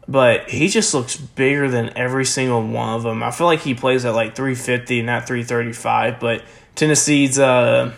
but 0.08 0.50
he 0.50 0.70
just 0.70 0.94
looks 0.94 1.18
bigger 1.18 1.70
than 1.70 1.98
every 1.98 2.26
single 2.26 2.66
one 2.66 2.96
of 2.96 3.04
them. 3.04 3.24
I 3.24 3.32
feel 3.32 3.48
like 3.48 3.62
he 3.62 3.74
plays 3.74 4.06
at 4.06 4.14
like 4.14 4.36
350, 4.36 5.02
not 5.02 5.28
335, 5.28 6.20
but– 6.20 6.44
Tennessee's 6.76 7.38
uh, 7.38 7.94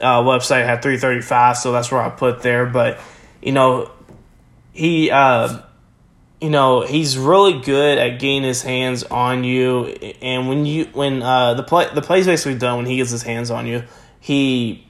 uh, 0.00 0.22
website 0.22 0.66
had 0.66 0.82
335, 0.82 1.56
so 1.56 1.72
that's 1.72 1.90
where 1.90 2.02
I 2.02 2.10
put 2.10 2.42
there. 2.42 2.66
But 2.66 3.00
you 3.42 3.52
know, 3.52 3.90
he 4.72 5.10
uh, 5.10 5.60
you 6.40 6.50
know 6.50 6.82
he's 6.82 7.18
really 7.18 7.60
good 7.60 7.98
at 7.98 8.18
getting 8.18 8.42
his 8.42 8.62
hands 8.62 9.04
on 9.04 9.44
you, 9.44 9.86
and 10.22 10.48
when 10.48 10.66
you 10.66 10.86
when 10.92 11.22
uh, 11.22 11.54
the 11.54 11.62
play 11.62 11.88
the 11.94 12.02
play's 12.02 12.26
basically 12.26 12.58
done 12.58 12.78
when 12.78 12.86
he 12.86 12.96
gets 12.96 13.10
his 13.10 13.22
hands 13.22 13.50
on 13.50 13.66
you, 13.66 13.84
he 14.20 14.86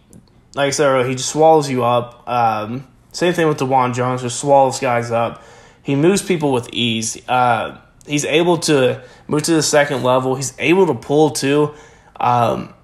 like 0.55 0.69
I 0.69 0.71
said 0.71 0.89
earlier, 0.89 1.09
he 1.09 1.15
just 1.15 1.31
swallows 1.31 1.71
you 1.71 1.85
up. 1.85 2.29
Um, 2.29 2.87
same 3.13 3.33
thing 3.35 3.49
with 3.49 3.59
Dawand 3.59 3.95
Jones, 3.95 4.23
just 4.23 4.41
swallows 4.41 4.81
guys 4.81 5.11
up. 5.11 5.43
he 5.83 5.97
moves 5.97 6.23
people 6.23 6.53
with 6.53 6.69
ease. 6.73 7.21
Uh, 7.29 7.79
he's 8.07 8.25
able 8.25 8.59
to 8.59 9.03
move 9.27 9.43
to 9.45 9.53
the 9.53 9.63
second 9.63 10.03
level. 10.03 10.35
He's 10.37 10.55
able 10.59 10.87
to 10.87 10.95
pull 10.95 11.31
too. 11.31 11.75
Um, 12.19 12.75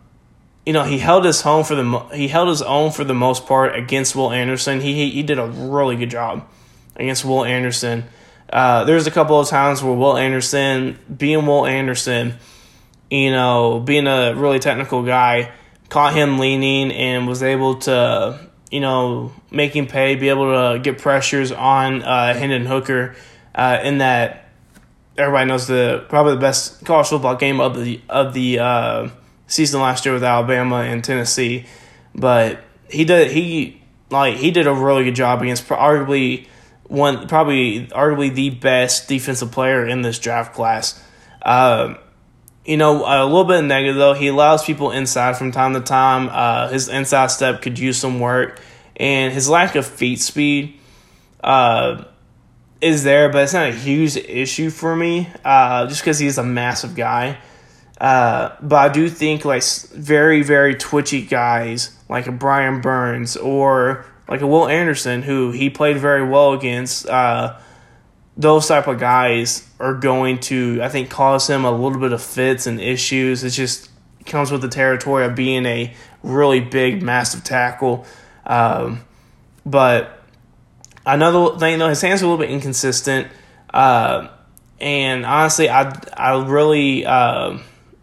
you 0.64 0.72
know, 0.72 0.82
he 0.82 0.98
held 0.98 1.24
his 1.24 1.42
home 1.42 1.64
for 1.64 1.76
the 1.76 1.98
he 2.14 2.28
held 2.28 2.48
his 2.48 2.62
own 2.62 2.90
for 2.90 3.04
the 3.04 3.14
most 3.14 3.46
part 3.46 3.76
against 3.76 4.16
Will 4.16 4.32
Anderson. 4.32 4.80
He 4.80 4.94
he, 4.94 5.10
he 5.10 5.22
did 5.22 5.38
a 5.38 5.46
really 5.46 5.96
good 5.96 6.10
job 6.10 6.48
against 6.96 7.24
Will 7.24 7.44
Anderson. 7.44 8.04
Uh, 8.50 8.84
there's 8.84 9.06
a 9.06 9.10
couple 9.10 9.38
of 9.40 9.48
times 9.48 9.82
where 9.82 9.94
Will 9.94 10.16
Anderson, 10.16 10.98
being 11.14 11.46
Will 11.46 11.66
Anderson, 11.66 12.34
you 13.10 13.30
know, 13.30 13.80
being 13.80 14.06
a 14.06 14.34
really 14.34 14.58
technical 14.58 15.02
guy, 15.02 15.52
caught 15.88 16.14
him 16.14 16.38
leaning 16.38 16.92
and 16.92 17.26
was 17.26 17.42
able 17.42 17.76
to, 17.80 18.48
you 18.70 18.80
know, 18.80 19.32
make 19.50 19.74
him 19.74 19.86
pay, 19.86 20.14
be 20.14 20.28
able 20.28 20.52
to 20.52 20.78
get 20.78 20.98
pressures 20.98 21.52
on 21.52 22.02
uh, 22.02 22.34
Hendon 22.34 22.66
Hooker 22.66 23.14
uh, 23.54 23.80
in 23.82 23.98
that 23.98 24.46
everybody 25.18 25.48
knows 25.48 25.66
the 25.66 26.04
probably 26.08 26.34
the 26.34 26.40
best 26.40 26.84
college 26.84 27.08
football 27.08 27.36
game 27.36 27.60
of 27.60 27.82
the 27.82 28.00
of 28.08 28.34
the 28.34 28.58
uh, 28.58 29.08
season 29.46 29.80
last 29.80 30.04
year 30.04 30.14
with 30.14 30.24
Alabama 30.24 30.76
and 30.76 31.02
Tennessee, 31.02 31.66
but 32.14 32.60
he 32.88 33.04
did 33.04 33.30
he 33.30 33.82
like 34.10 34.36
he 34.36 34.50
did 34.50 34.66
a 34.66 34.72
really 34.72 35.04
good 35.04 35.14
job 35.14 35.42
against 35.42 35.66
arguably 35.68 36.46
one 36.88 37.26
probably 37.28 37.86
arguably 37.88 38.34
the 38.34 38.50
best 38.50 39.08
defensive 39.08 39.50
player 39.50 39.86
in 39.86 40.02
this 40.02 40.18
draft 40.18 40.54
class. 40.54 41.02
Um, 41.42 41.98
you 42.64 42.76
know, 42.76 43.04
a 43.04 43.24
little 43.24 43.44
bit 43.44 43.62
negative 43.62 43.96
though. 43.96 44.14
He 44.14 44.28
allows 44.28 44.64
people 44.64 44.90
inside 44.90 45.36
from 45.36 45.52
time 45.52 45.74
to 45.74 45.80
time. 45.80 46.28
Uh, 46.30 46.68
his 46.68 46.88
inside 46.88 47.30
step 47.30 47.62
could 47.62 47.78
use 47.78 47.98
some 47.98 48.20
work, 48.20 48.60
and 48.96 49.32
his 49.32 49.48
lack 49.48 49.74
of 49.76 49.86
feet 49.86 50.20
speed 50.20 50.78
uh, 51.42 52.04
is 52.80 53.04
there, 53.04 53.30
but 53.30 53.44
it's 53.44 53.52
not 53.52 53.68
a 53.68 53.72
huge 53.72 54.16
issue 54.16 54.70
for 54.70 54.94
me. 54.94 55.28
Uh, 55.44 55.86
just 55.86 56.02
because 56.02 56.18
he's 56.18 56.38
a 56.38 56.44
massive 56.44 56.94
guy. 56.94 57.38
Uh, 58.00 58.54
but 58.60 58.76
I 58.76 58.92
do 58.92 59.08
think 59.08 59.44
like 59.44 59.64
very 59.94 60.42
very 60.42 60.74
twitchy 60.74 61.22
guys 61.22 61.96
like 62.10 62.26
a 62.26 62.32
Brian 62.32 62.80
Burns 62.82 63.36
or 63.36 64.04
like 64.28 64.40
a 64.40 64.46
Will 64.46 64.68
Anderson, 64.68 65.22
who 65.22 65.52
he 65.52 65.70
played 65.70 65.98
very 65.98 66.26
well 66.26 66.52
against. 66.52 67.06
Uh, 67.06 67.58
those 68.36 68.68
type 68.68 68.86
of 68.86 68.98
guys 68.98 69.66
are 69.78 69.94
going 69.94 70.40
to, 70.40 70.80
I 70.82 70.88
think, 70.88 71.10
cause 71.10 71.48
him 71.48 71.64
a 71.64 71.70
little 71.70 71.98
bit 71.98 72.12
of 72.12 72.22
fits 72.22 72.66
and 72.66 72.80
issues. 72.80 73.44
It 73.44 73.50
just 73.50 73.90
comes 74.26 74.50
with 74.50 74.60
the 74.60 74.68
territory 74.68 75.24
of 75.24 75.34
being 75.34 75.64
a 75.64 75.94
really 76.22 76.60
big, 76.60 77.02
massive 77.02 77.44
tackle. 77.44 78.04
Um, 78.44 79.00
but 79.64 80.22
another 81.06 81.58
thing, 81.58 81.78
though, 81.78 81.88
his 81.88 82.02
hands 82.02 82.22
are 82.22 82.26
a 82.26 82.28
little 82.28 82.44
bit 82.44 82.52
inconsistent. 82.52 83.28
Uh, 83.72 84.28
and 84.80 85.24
honestly, 85.24 85.70
I 85.70 85.92
I 86.14 86.44
really 86.44 87.06
uh, 87.06 87.58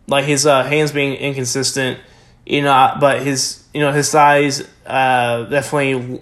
like 0.08 0.26
his 0.26 0.46
uh, 0.46 0.64
hands 0.64 0.92
being 0.92 1.14
inconsistent. 1.14 2.00
You 2.46 2.62
know, 2.62 2.96
but 3.00 3.22
his 3.22 3.64
you 3.74 3.80
know 3.80 3.92
his 3.92 4.10
size 4.10 4.68
uh, 4.86 5.44
definitely 5.44 6.22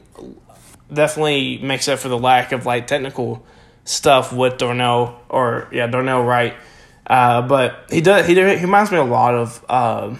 definitely 0.93 1.57
makes 1.59 1.87
up 1.87 1.99
for 1.99 2.09
the 2.09 2.17
lack 2.17 2.51
of 2.51 2.65
like 2.65 2.87
technical 2.87 3.45
stuff 3.85 4.31
with 4.31 4.57
Darnell 4.57 5.19
or 5.29 5.67
yeah 5.71 5.87
Darnell 5.87 6.23
Wright. 6.23 6.53
Uh, 7.07 7.41
but 7.41 7.85
he 7.89 8.01
does 8.01 8.27
he, 8.27 8.35
he 8.35 8.41
reminds 8.41 8.91
me 8.91 8.97
a 8.97 9.03
lot 9.03 9.33
of 9.33 9.65
uh, 9.67 10.15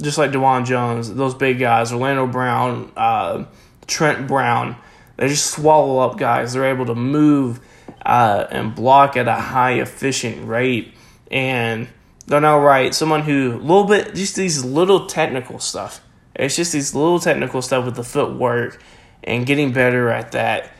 just 0.00 0.18
like 0.18 0.30
Dawand 0.30 0.66
Jones, 0.66 1.12
those 1.12 1.34
big 1.34 1.58
guys, 1.58 1.92
Orlando 1.92 2.26
Brown, 2.26 2.92
uh, 2.96 3.44
Trent 3.86 4.28
Brown. 4.28 4.76
They 5.16 5.28
just 5.28 5.50
swallow 5.50 5.98
up 5.98 6.18
guys. 6.18 6.52
They're 6.52 6.66
able 6.66 6.86
to 6.86 6.94
move 6.94 7.60
uh, 8.04 8.46
and 8.50 8.74
block 8.74 9.16
at 9.16 9.26
a 9.26 9.34
high 9.34 9.80
efficient 9.80 10.46
rate. 10.46 10.92
And 11.30 11.88
Darnell 12.26 12.60
Wright, 12.60 12.94
someone 12.94 13.22
who 13.22 13.52
a 13.52 13.58
little 13.58 13.84
bit 13.84 14.14
just 14.14 14.36
these 14.36 14.64
little 14.64 15.06
technical 15.06 15.58
stuff 15.58 16.00
it's 16.38 16.56
just 16.56 16.72
these 16.72 16.94
little 16.94 17.18
technical 17.18 17.62
stuff 17.62 17.84
with 17.84 17.96
the 17.96 18.04
footwork 18.04 18.82
and 19.24 19.46
getting 19.46 19.72
better 19.72 20.10
at 20.10 20.32
that. 20.32 20.70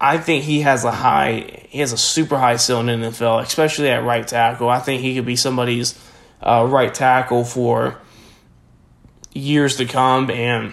I 0.00 0.18
think 0.18 0.44
he 0.44 0.60
has 0.60 0.84
a 0.84 0.92
high, 0.92 1.64
he 1.68 1.80
has 1.80 1.92
a 1.92 1.98
super 1.98 2.38
high 2.38 2.56
ceiling 2.56 2.88
in 2.88 3.00
the 3.00 3.08
NFL, 3.08 3.42
especially 3.42 3.90
at 3.90 4.04
right 4.04 4.26
tackle. 4.26 4.68
I 4.68 4.78
think 4.78 5.02
he 5.02 5.14
could 5.14 5.26
be 5.26 5.36
somebody's 5.36 5.98
uh, 6.40 6.66
right 6.68 6.92
tackle 6.92 7.44
for 7.44 8.00
years 9.34 9.76
to 9.76 9.84
come. 9.84 10.30
And 10.30 10.72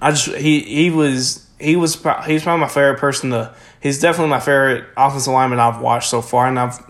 I 0.00 0.10
just 0.10 0.36
he 0.36 0.60
he 0.60 0.90
was 0.90 1.48
he 1.60 1.76
was 1.76 1.94
he's 2.26 2.42
probably 2.42 2.60
my 2.60 2.68
favorite 2.68 2.98
person 2.98 3.30
to. 3.30 3.54
He's 3.80 3.98
definitely 3.98 4.30
my 4.30 4.40
favorite 4.40 4.84
offensive 4.94 5.32
lineman 5.32 5.58
I've 5.58 5.80
watched 5.80 6.10
so 6.10 6.20
far, 6.20 6.46
and 6.46 6.58
I've 6.58 6.89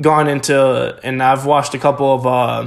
gone 0.00 0.28
into 0.28 0.98
and 1.02 1.22
I've 1.22 1.46
watched 1.46 1.74
a 1.74 1.78
couple 1.78 2.14
of. 2.14 2.26
Uh, 2.26 2.66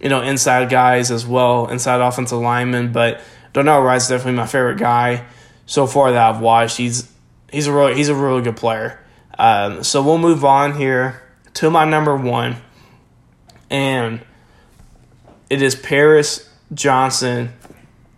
you 0.00 0.08
know, 0.08 0.22
inside 0.22 0.68
guys 0.70 1.10
as 1.10 1.26
well, 1.26 1.66
inside 1.68 2.00
offensive 2.00 2.38
linemen. 2.38 2.92
But 2.92 3.20
Darnell 3.52 3.82
Wright's 3.82 4.08
definitely 4.08 4.34
my 4.34 4.46
favorite 4.46 4.78
guy 4.78 5.26
so 5.66 5.86
far 5.86 6.12
that 6.12 6.34
I've 6.34 6.40
watched. 6.40 6.76
He's 6.76 7.10
he's 7.50 7.66
a 7.66 7.72
really 7.72 7.94
he's 7.94 8.08
a 8.08 8.14
really 8.14 8.42
good 8.42 8.56
player. 8.56 9.00
Um, 9.38 9.82
so 9.82 10.02
we'll 10.02 10.18
move 10.18 10.44
on 10.44 10.74
here 10.74 11.22
to 11.54 11.70
my 11.70 11.84
number 11.84 12.16
one, 12.16 12.56
and 13.70 14.20
it 15.50 15.62
is 15.62 15.74
Paris 15.74 16.48
Johnson 16.72 17.52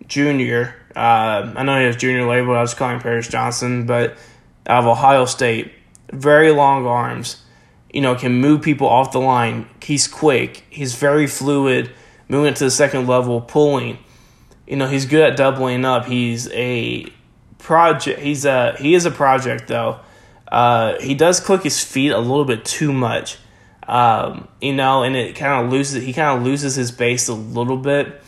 Jr. 0.06 0.74
Uh, 0.96 1.52
I 1.56 1.62
know 1.62 1.78
he 1.78 1.84
has 1.84 1.96
junior 1.96 2.26
label. 2.26 2.54
I 2.54 2.60
was 2.60 2.74
calling 2.74 3.00
Paris 3.00 3.28
Johnson, 3.28 3.86
but 3.86 4.16
out 4.66 4.80
of 4.80 4.86
Ohio 4.86 5.24
State, 5.24 5.72
very 6.12 6.50
long 6.50 6.86
arms 6.86 7.42
you 7.92 8.00
know, 8.00 8.14
can 8.14 8.34
move 8.34 8.62
people 8.62 8.86
off 8.86 9.12
the 9.12 9.20
line. 9.20 9.68
He's 9.82 10.06
quick. 10.06 10.64
He's 10.70 10.94
very 10.94 11.26
fluid, 11.26 11.92
moving 12.28 12.54
to 12.54 12.64
the 12.64 12.70
second 12.70 13.06
level, 13.06 13.40
pulling. 13.40 13.98
You 14.66 14.76
know, 14.76 14.86
he's 14.86 15.06
good 15.06 15.22
at 15.32 15.36
doubling 15.36 15.84
up. 15.84 16.06
He's 16.06 16.48
a 16.50 17.06
project. 17.58 18.20
He's 18.20 18.44
a 18.44 18.76
he 18.78 18.94
is 18.94 19.04
a 19.06 19.10
project 19.10 19.68
though. 19.68 20.00
Uh, 20.50 21.00
he 21.00 21.14
does 21.14 21.40
click 21.40 21.62
his 21.62 21.82
feet 21.82 22.10
a 22.10 22.18
little 22.18 22.44
bit 22.44 22.64
too 22.64 22.92
much. 22.92 23.38
Um, 23.86 24.48
you 24.60 24.72
know, 24.72 25.02
and 25.02 25.16
it 25.16 25.34
kind 25.34 25.64
of 25.64 25.72
loses. 25.72 26.02
He 26.04 26.12
kind 26.12 26.38
of 26.38 26.44
loses 26.44 26.76
his 26.76 26.92
base 26.92 27.28
a 27.28 27.34
little 27.34 27.76
bit. 27.76 28.22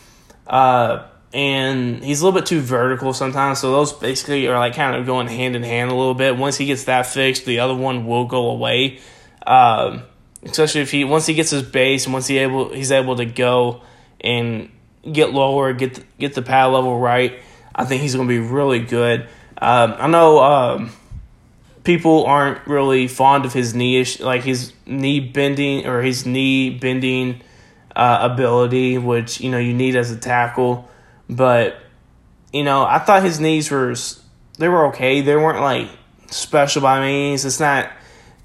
Uh, 0.45 1.07
and 1.33 2.03
he's 2.03 2.21
a 2.21 2.25
little 2.25 2.39
bit 2.39 2.45
too 2.45 2.59
vertical 2.59 3.13
sometimes. 3.13 3.59
So 3.59 3.71
those 3.71 3.91
basically 3.93 4.47
are 4.47 4.59
like 4.59 4.75
kind 4.75 4.95
of 4.95 5.05
going 5.05 5.27
hand 5.27 5.55
in 5.55 5.63
hand 5.63 5.89
a 5.89 5.95
little 5.95 6.13
bit. 6.13 6.37
Once 6.37 6.57
he 6.57 6.65
gets 6.65 6.83
that 6.85 7.05
fixed, 7.05 7.45
the 7.45 7.59
other 7.59 7.75
one 7.75 8.05
will 8.05 8.25
go 8.25 8.49
away. 8.49 8.99
Um, 9.45 10.03
especially 10.43 10.81
if 10.81 10.91
he 10.91 11.03
once 11.03 11.25
he 11.25 11.33
gets 11.33 11.51
his 11.51 11.63
base 11.63 12.05
and 12.05 12.13
once 12.13 12.27
he 12.27 12.37
able 12.37 12.73
he's 12.73 12.91
able 12.91 13.15
to 13.17 13.25
go 13.25 13.81
and 14.21 14.69
get 15.09 15.33
lower, 15.33 15.73
get 15.73 15.95
the, 15.95 16.03
get 16.19 16.33
the 16.33 16.41
pad 16.41 16.71
level 16.71 16.97
right. 16.99 17.39
I 17.75 17.85
think 17.85 18.01
he's 18.01 18.15
going 18.15 18.27
to 18.27 18.31
be 18.31 18.39
really 18.39 18.79
good. 18.79 19.27
Um, 19.57 19.95
I 19.97 20.07
know 20.07 20.39
um, 20.39 20.91
people 21.83 22.25
aren't 22.25 22.65
really 22.67 23.07
fond 23.07 23.45
of 23.45 23.53
his 23.53 23.73
knee 23.73 23.99
ish, 23.99 24.19
like 24.19 24.43
his 24.43 24.73
knee 24.85 25.19
bending 25.19 25.87
or 25.87 26.01
his 26.01 26.25
knee 26.25 26.69
bending 26.69 27.41
uh, 27.95 28.19
ability, 28.21 28.97
which 28.97 29.41
you 29.41 29.49
know 29.49 29.57
you 29.57 29.73
need 29.73 29.95
as 29.95 30.11
a 30.11 30.17
tackle. 30.17 30.89
But 31.29 31.77
you 32.51 32.63
know, 32.63 32.83
I 32.83 32.99
thought 32.99 33.23
his 33.23 33.39
knees 33.39 33.71
were 33.71 33.95
they 34.57 34.69
were 34.69 34.87
okay. 34.87 35.21
They 35.21 35.35
weren't 35.35 35.61
like 35.61 35.89
special 36.29 36.81
by 36.81 37.01
means. 37.01 37.45
It's 37.45 37.59
not 37.59 37.91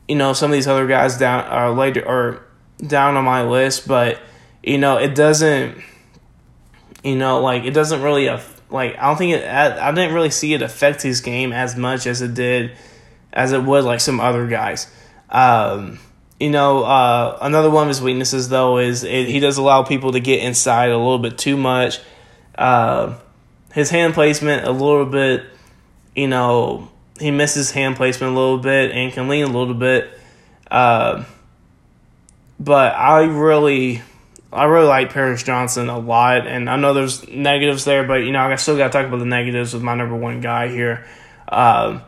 you 0.09 0.17
know 0.17 0.33
some 0.33 0.51
of 0.51 0.55
these 0.55 0.67
other 0.67 0.87
guys 0.87 1.19
down 1.19 1.45
are 1.45 1.71
later 1.71 2.07
or 2.07 2.43
down 2.85 3.17
on 3.17 3.25
my 3.25 3.43
list, 3.45 3.87
but 3.87 4.21
you 4.63 4.79
know 4.79 4.97
it 4.97 5.15
doesn't. 5.15 5.83
You 7.05 7.15
know, 7.15 7.41
like 7.41 7.65
it 7.65 7.71
doesn't 7.71 8.03
really 8.03 8.29
like 8.71 8.97
I 8.99 9.09
don't 9.09 9.17
think 9.17 9.35
it. 9.35 9.45
I, 9.45 9.89
I 9.89 9.93
didn't 9.93 10.15
really 10.15 10.31
see 10.31 10.55
it 10.55 10.63
affect 10.63 11.03
his 11.03 11.21
game 11.21 11.53
as 11.53 11.77
much 11.77 12.07
as 12.07 12.23
it 12.23 12.35
did, 12.35 12.73
as 13.33 13.53
it 13.53 13.63
would 13.63 13.85
like 13.85 14.01
some 14.01 14.19
other 14.21 14.47
guys. 14.47 14.91
Um, 15.31 15.99
you 16.41 16.51
know, 16.51 16.85
uh, 16.85 17.39
another 17.41 17.71
one 17.71 17.85
of 17.85 17.89
his 17.89 18.01
weaknesses 18.01 18.49
though 18.49 18.79
is 18.79 19.05
it, 19.05 19.29
he 19.29 19.41
does 19.41 19.59
allow 19.59 19.83
people 19.83 20.13
to 20.13 20.21
get 20.21 20.43
inside 20.43 20.91
a 20.91 20.97
little 20.97 21.19
bit 21.19 21.39
too 21.39 21.57
much. 21.57 22.01
Uh, 22.57 23.15
his 23.73 23.91
hand 23.91 24.15
placement 24.15 24.67
a 24.67 24.71
little 24.71 25.07
bit, 25.07 25.45
you 26.17 26.27
know, 26.27 26.91
he 27.19 27.31
misses 27.31 27.71
hand 27.71 27.97
placement 27.97 28.33
a 28.33 28.37
little 28.37 28.59
bit 28.59 28.93
and 28.93 29.13
can 29.13 29.29
lean 29.29 29.45
a 29.45 29.47
little 29.47 29.75
bit. 29.75 30.19
Uh, 30.71 31.25
but 32.61 32.95
I 32.95 33.25
really, 33.25 34.03
I 34.53 34.65
really 34.65 34.87
like 34.87 35.13
Paris 35.13 35.43
Johnson 35.43 35.89
a 35.89 35.99
lot, 35.99 36.47
and 36.47 36.69
I 36.69 36.77
know 36.77 36.95
there's 36.95 37.29
negatives 37.29 37.85
there, 37.85 38.05
but 38.05 38.25
you 38.25 38.33
know 38.33 38.41
I 38.41 38.55
still 38.57 38.77
got 38.77 38.89
to 38.89 38.93
talk 38.93 39.07
about 39.07 39.19
the 39.19 39.27
negatives 39.27 39.75
with 39.75 39.83
my 39.83 39.95
number 39.95 40.17
one 40.17 40.41
guy 40.41 40.69
here. 40.69 41.07
Uh, 41.47 42.01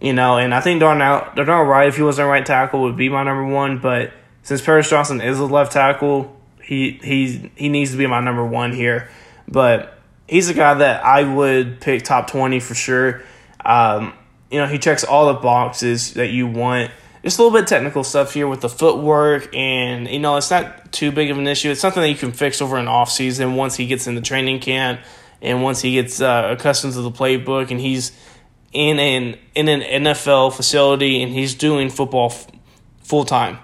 you 0.00 0.12
know, 0.12 0.38
and 0.38 0.54
I 0.54 0.60
think 0.60 0.80
Darnell 0.80 1.28
Darnell 1.34 1.64
Wright, 1.64 1.88
if 1.88 1.96
he 1.96 2.02
wasn't 2.02 2.28
right 2.28 2.44
tackle, 2.44 2.82
would 2.82 2.96
be 2.96 3.08
my 3.08 3.22
number 3.22 3.44
one. 3.44 3.78
But 3.78 4.12
since 4.42 4.62
Paris 4.62 4.88
Johnson 4.88 5.20
is 5.20 5.38
a 5.38 5.44
left 5.44 5.72
tackle, 5.72 6.34
he 6.62 6.98
he 7.02 7.50
he 7.54 7.68
needs 7.68 7.90
to 7.90 7.98
be 7.98 8.06
my 8.06 8.20
number 8.20 8.44
one 8.44 8.72
here. 8.72 9.10
But 9.46 9.98
he's 10.26 10.48
a 10.48 10.54
guy 10.54 10.74
that 10.74 11.04
I 11.04 11.22
would 11.22 11.80
pick 11.80 12.04
top 12.04 12.30
twenty 12.30 12.60
for 12.60 12.74
sure. 12.74 13.22
Um, 13.62 14.14
you 14.50 14.58
know, 14.58 14.66
he 14.66 14.78
checks 14.78 15.04
all 15.04 15.32
the 15.32 15.38
boxes 15.38 16.14
that 16.14 16.28
you 16.28 16.46
want. 16.46 16.90
Just 17.22 17.38
a 17.38 17.42
little 17.42 17.56
bit 17.56 17.68
technical 17.68 18.02
stuff 18.02 18.32
here 18.32 18.48
with 18.48 18.62
the 18.62 18.68
footwork, 18.68 19.54
and 19.54 20.08
you 20.08 20.18
know, 20.18 20.36
it's 20.36 20.50
not 20.50 20.90
too 20.90 21.12
big 21.12 21.30
of 21.30 21.38
an 21.38 21.46
issue. 21.46 21.70
It's 21.70 21.80
something 21.80 22.02
that 22.02 22.08
you 22.08 22.16
can 22.16 22.32
fix 22.32 22.62
over 22.62 22.76
an 22.76 22.88
off 22.88 23.10
season 23.10 23.54
once 23.56 23.76
he 23.76 23.86
gets 23.86 24.06
into 24.06 24.22
training 24.22 24.60
camp 24.60 25.00
and 25.42 25.62
once 25.62 25.82
he 25.82 25.94
gets 25.94 26.20
uh, 26.20 26.48
accustomed 26.50 26.94
to 26.94 27.02
the 27.02 27.10
playbook 27.10 27.70
and 27.70 27.80
he's 27.80 28.12
in 28.72 28.98
an 28.98 29.38
in 29.54 29.68
an 29.68 29.80
NFL 29.80 30.54
facility 30.54 31.22
and 31.22 31.32
he's 31.32 31.54
doing 31.54 31.90
football 31.90 32.30
f- 32.30 32.46
full 33.02 33.24
time. 33.24 33.58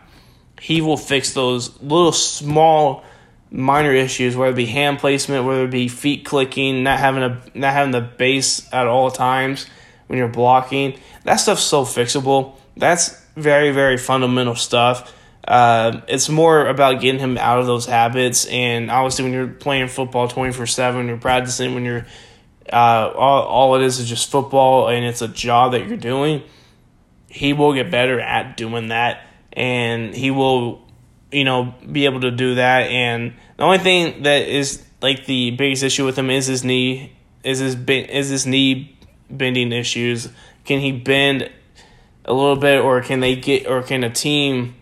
He 0.61 0.81
will 0.83 0.96
fix 0.96 1.33
those 1.33 1.81
little 1.81 2.12
small 2.12 3.05
minor 3.51 3.92
issues, 3.92 4.37
whether 4.37 4.53
it 4.53 4.57
be 4.57 4.66
hand 4.66 4.99
placement, 4.99 5.46
whether 5.46 5.64
it 5.64 5.70
be 5.70 5.88
feet 5.88 6.27
clicking, 6.27 6.83
not 6.83 6.99
having 6.99 7.22
a 7.22 7.42
not 7.55 7.72
having 7.72 7.92
the 7.92 8.03
base 8.03 8.70
at 8.72 8.87
all 8.87 9.11
times 9.11 9.66
when 10.07 10.19
you're 10.19 10.29
blocking. 10.29 10.99
That 11.25 11.37
stuff's 11.37 11.62
so 11.62 11.85
fixable. 11.85 12.55
That's 12.77 13.21
very, 13.35 13.71
very 13.73 13.97
fundamental 13.97 14.55
stuff. 14.55 15.14
Uh, 15.47 16.01
it's 16.09 16.29
more 16.29 16.66
about 16.66 17.01
getting 17.01 17.21
him 17.21 17.38
out 17.38 17.61
of 17.61 17.66
those 17.66 17.87
habits. 17.87 18.47
And 18.47 18.90
obviously, 18.90 19.25
when 19.25 19.33
you're 19.33 19.49
playing 19.49 19.88
football 19.88 20.29
24 20.29 20.66
7, 20.66 21.07
you're 21.07 21.19
practicing, 21.19 21.75
when 21.75 21.85
you're 21.85 22.07
uh, 22.73 23.12
all, 23.14 23.42
all 23.45 23.77
it 23.77 23.83
is 23.83 24.01
is 24.01 24.09
just 24.09 24.31
football 24.31 24.88
and 24.88 25.05
it's 25.05 25.23
a 25.23 25.29
job 25.29 25.73
that 25.73 25.87
you're 25.87 25.97
doing, 25.97 26.42
he 27.29 27.53
will 27.53 27.75
get 27.75 27.90
better 27.90 28.21
at 28.21 28.57
doing 28.57 28.88
that. 28.88 29.23
And 29.53 30.14
he 30.14 30.31
will, 30.31 30.87
you 31.31 31.45
know, 31.45 31.75
be 31.90 32.05
able 32.07 32.21
to 32.23 32.31
do 32.31 32.57
that. 32.57 32.90
And 32.90 33.35
the 33.57 33.62
only 33.62 33.79
thing 33.79 34.25
that 34.25 34.49
is 34.49 34.85
like 35.01 35.27
the 35.27 35.53
biggest 35.53 35.83
issue 35.83 36.05
with 36.05 36.19
him 36.19 36.29
is 36.29 36.47
his 36.47 36.64
knee, 36.64 37.12
is 37.45 37.61
his, 37.61 37.77
is 37.88 38.29
his 38.29 38.47
knee 38.47 38.96
bending 39.31 39.73
issues. 39.73 40.29
Can 40.65 40.81
he 40.81 40.93
bend 40.93 41.51
a 42.25 42.33
little 42.33 42.57
bit, 42.57 42.81
or 42.81 43.01
can 43.03 43.21
they 43.21 43.37
get, 43.37 43.67
or 43.67 43.83
can 43.83 44.05
a 44.05 44.11
team 44.11 44.75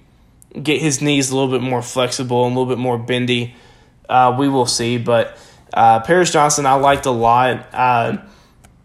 get 0.61 0.80
his 0.80 1.02
knees 1.02 1.30
a 1.30 1.37
little 1.37 1.50
bit 1.50 1.62
more 1.62 1.83
flexible 1.83 2.46
and 2.46 2.57
a 2.57 2.59
little 2.59 2.74
bit 2.74 2.80
more 2.80 2.98
bendy? 2.98 3.54
Uh, 4.09 4.35
we 4.38 4.48
will 4.48 4.66
see. 4.66 4.98
But 4.98 5.37
uh, 5.72 6.00
Paris 6.00 6.33
Johnson, 6.33 6.66
I 6.66 6.74
liked 6.74 7.07
a 7.07 7.11
lot. 7.11 7.68
Uh, 7.72 8.18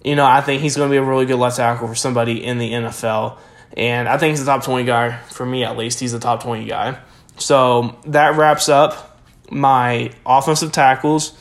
you 0.03 0.15
know, 0.15 0.25
I 0.25 0.41
think 0.41 0.61
he's 0.61 0.75
going 0.75 0.89
to 0.89 0.93
be 0.93 0.97
a 0.97 1.03
really 1.03 1.25
good 1.25 1.37
left 1.37 1.57
tackle 1.57 1.87
for 1.87 1.95
somebody 1.95 2.43
in 2.43 2.57
the 2.57 2.71
NFL. 2.71 3.37
And 3.75 4.07
I 4.07 4.17
think 4.17 4.31
he's 4.31 4.41
a 4.41 4.45
top 4.45 4.63
20 4.63 4.85
guy, 4.85 5.17
for 5.17 5.45
me 5.45 5.63
at 5.63 5.77
least. 5.77 5.99
He's 5.99 6.13
a 6.13 6.19
top 6.19 6.43
20 6.43 6.65
guy. 6.65 6.97
So 7.37 7.97
that 8.07 8.35
wraps 8.35 8.69
up 8.69 9.21
my 9.51 10.11
offensive 10.25 10.71
tackles 10.71 11.33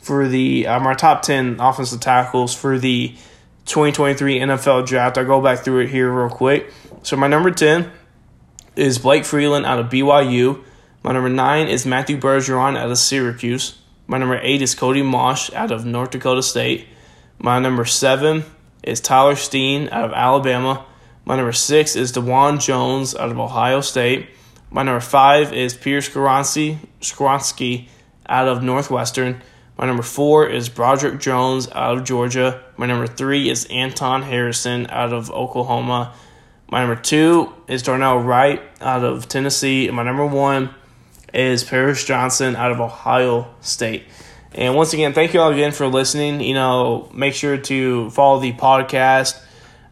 for 0.00 0.28
the, 0.28 0.66
uh, 0.66 0.80
my 0.80 0.94
top 0.94 1.22
10 1.22 1.60
offensive 1.60 2.00
tackles 2.00 2.54
for 2.54 2.78
the 2.78 3.16
2023 3.66 4.40
NFL 4.40 4.86
draft. 4.86 5.18
I'll 5.18 5.24
go 5.24 5.40
back 5.40 5.60
through 5.60 5.80
it 5.80 5.90
here 5.90 6.12
real 6.12 6.28
quick. 6.28 6.72
So 7.02 7.16
my 7.16 7.28
number 7.28 7.50
10 7.50 7.90
is 8.76 8.98
Blake 8.98 9.24
Freeland 9.24 9.66
out 9.66 9.78
of 9.78 9.86
BYU. 9.86 10.62
My 11.02 11.12
number 11.12 11.28
9 11.28 11.68
is 11.68 11.86
Matthew 11.86 12.18
Bergeron 12.18 12.76
out 12.76 12.90
of 12.90 12.98
Syracuse. 12.98 13.78
My 14.06 14.18
number 14.18 14.38
8 14.40 14.62
is 14.62 14.74
Cody 14.74 15.02
Mauch 15.02 15.52
out 15.54 15.70
of 15.70 15.84
North 15.84 16.10
Dakota 16.10 16.42
State. 16.42 16.86
My 17.38 17.58
number 17.58 17.84
7 17.84 18.44
is 18.82 19.00
Tyler 19.00 19.36
Steen 19.36 19.88
out 19.90 20.04
of 20.04 20.12
Alabama. 20.12 20.84
My 21.24 21.36
number 21.36 21.52
6 21.52 21.96
is 21.96 22.12
Dawand 22.12 22.60
Jones 22.60 23.14
out 23.14 23.30
of 23.30 23.38
Ohio 23.38 23.80
State. 23.80 24.28
My 24.70 24.82
number 24.82 25.00
5 25.00 25.52
is 25.52 25.74
Pierce 25.74 26.08
Skoronski 26.08 27.88
out 28.26 28.48
of 28.48 28.62
Northwestern. 28.62 29.42
My 29.78 29.86
number 29.86 30.02
four 30.02 30.46
is 30.46 30.68
Broderick 30.68 31.20
Jones 31.20 31.68
out 31.72 31.98
of 31.98 32.04
Georgia. 32.04 32.63
My 32.76 32.86
number 32.86 33.06
three 33.06 33.48
is 33.48 33.66
Anton 33.66 34.22
Harrison 34.22 34.86
out 34.90 35.12
of 35.12 35.30
Oklahoma. 35.30 36.14
My 36.70 36.80
number 36.84 37.00
two 37.00 37.52
is 37.68 37.82
Darnell 37.82 38.18
Wright 38.18 38.60
out 38.80 39.04
of 39.04 39.28
Tennessee. 39.28 39.86
And 39.86 39.96
my 39.96 40.02
number 40.02 40.26
one 40.26 40.74
is 41.32 41.64
Paris 41.64 42.04
Johnson 42.04 42.56
out 42.56 42.72
of 42.72 42.80
Ohio 42.80 43.54
State. 43.60 44.04
And 44.52 44.74
once 44.74 44.92
again, 44.92 45.12
thank 45.12 45.34
you 45.34 45.40
all 45.40 45.52
again 45.52 45.72
for 45.72 45.86
listening. 45.86 46.40
You 46.40 46.54
know, 46.54 47.10
make 47.12 47.34
sure 47.34 47.56
to 47.56 48.10
follow 48.10 48.40
the 48.40 48.52
podcast 48.52 49.40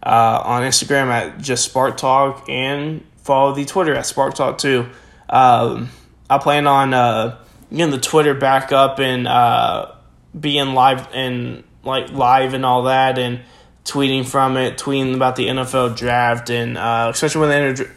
uh, 0.02 0.42
on 0.44 0.62
Instagram 0.62 1.06
at 1.08 1.40
just 1.40 1.64
Spark 1.64 1.96
Talk 1.96 2.48
and 2.48 3.04
follow 3.18 3.54
the 3.54 3.64
Twitter 3.64 3.94
at 3.94 4.06
Spark 4.06 4.34
Talk 4.34 4.58
too. 4.58 4.88
Um, 5.28 5.90
I 6.28 6.38
plan 6.38 6.66
on. 6.66 6.94
Uh, 6.94 7.38
getting 7.72 7.90
the 7.90 7.98
Twitter 7.98 8.34
back 8.34 8.72
up 8.72 8.98
and 9.00 9.26
uh, 9.26 9.92
being 10.38 10.74
live 10.74 11.08
and 11.12 11.64
like 11.84 12.10
live 12.12 12.54
and 12.54 12.64
all 12.64 12.84
that 12.84 13.18
and 13.18 13.40
tweeting 13.84 14.26
from 14.26 14.56
it, 14.56 14.78
tweeting 14.78 15.14
about 15.14 15.36
the 15.36 15.48
NFL 15.48 15.96
draft 15.96 16.50
and 16.50 16.78
uh, 16.78 17.10
especially 17.12 17.48
when 17.48 17.74
the 17.74 17.90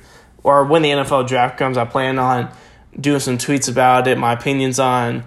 or 0.43 0.63
when 0.65 0.83
the 0.83 0.89
NFL 0.89 1.27
draft 1.27 1.57
comes, 1.57 1.77
I 1.77 1.85
plan 1.85 2.19
on 2.19 2.51
doing 2.99 3.19
some 3.19 3.37
tweets 3.37 3.69
about 3.69 4.07
it, 4.07 4.17
my 4.17 4.33
opinions 4.33 4.79
on 4.79 5.23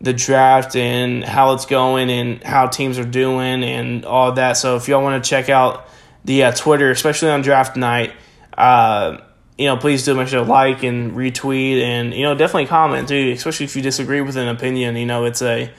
the 0.00 0.12
draft 0.12 0.74
and 0.76 1.24
how 1.24 1.54
it's 1.54 1.66
going 1.66 2.10
and 2.10 2.42
how 2.42 2.66
teams 2.66 2.98
are 2.98 3.04
doing 3.04 3.62
and 3.62 4.04
all 4.04 4.32
that. 4.32 4.52
So 4.54 4.76
if 4.76 4.88
y'all 4.88 5.02
want 5.02 5.22
to 5.22 5.28
check 5.28 5.48
out 5.48 5.88
the 6.24 6.44
uh, 6.44 6.52
Twitter, 6.52 6.90
especially 6.90 7.30
on 7.30 7.42
draft 7.42 7.76
night, 7.76 8.12
uh, 8.56 9.18
you 9.58 9.66
know, 9.66 9.76
please 9.76 10.04
do 10.04 10.14
make 10.14 10.28
sure 10.28 10.44
to 10.44 10.50
like 10.50 10.82
and 10.82 11.12
retweet 11.12 11.80
and, 11.82 12.12
you 12.14 12.22
know, 12.22 12.34
definitely 12.34 12.66
comment 12.66 13.08
too, 13.08 13.32
especially 13.32 13.64
if 13.64 13.76
you 13.76 13.82
disagree 13.82 14.20
with 14.20 14.36
an 14.36 14.48
opinion. 14.48 14.96
You 14.96 15.06
know, 15.06 15.24
it's 15.24 15.42
a 15.42 15.72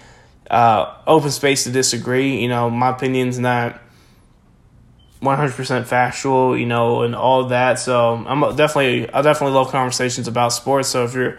uh, 0.49 0.95
open 1.07 1.31
space 1.31 1.63
to 1.65 1.71
disagree. 1.71 2.41
You 2.41 2.47
know, 2.47 2.69
my 2.69 2.89
opinion's 2.89 3.39
not 3.39 3.79
100% 5.21 5.85
factual, 5.85 6.57
you 6.57 6.65
know, 6.65 7.03
and 7.03 7.15
all 7.15 7.45
that. 7.45 7.79
So 7.79 8.15
I'm 8.27 8.41
definitely, 8.55 9.09
I 9.11 9.21
definitely 9.21 9.55
love 9.55 9.71
conversations 9.71 10.27
about 10.27 10.49
sports. 10.49 10.89
So 10.89 11.05
if 11.05 11.13
you're, 11.13 11.37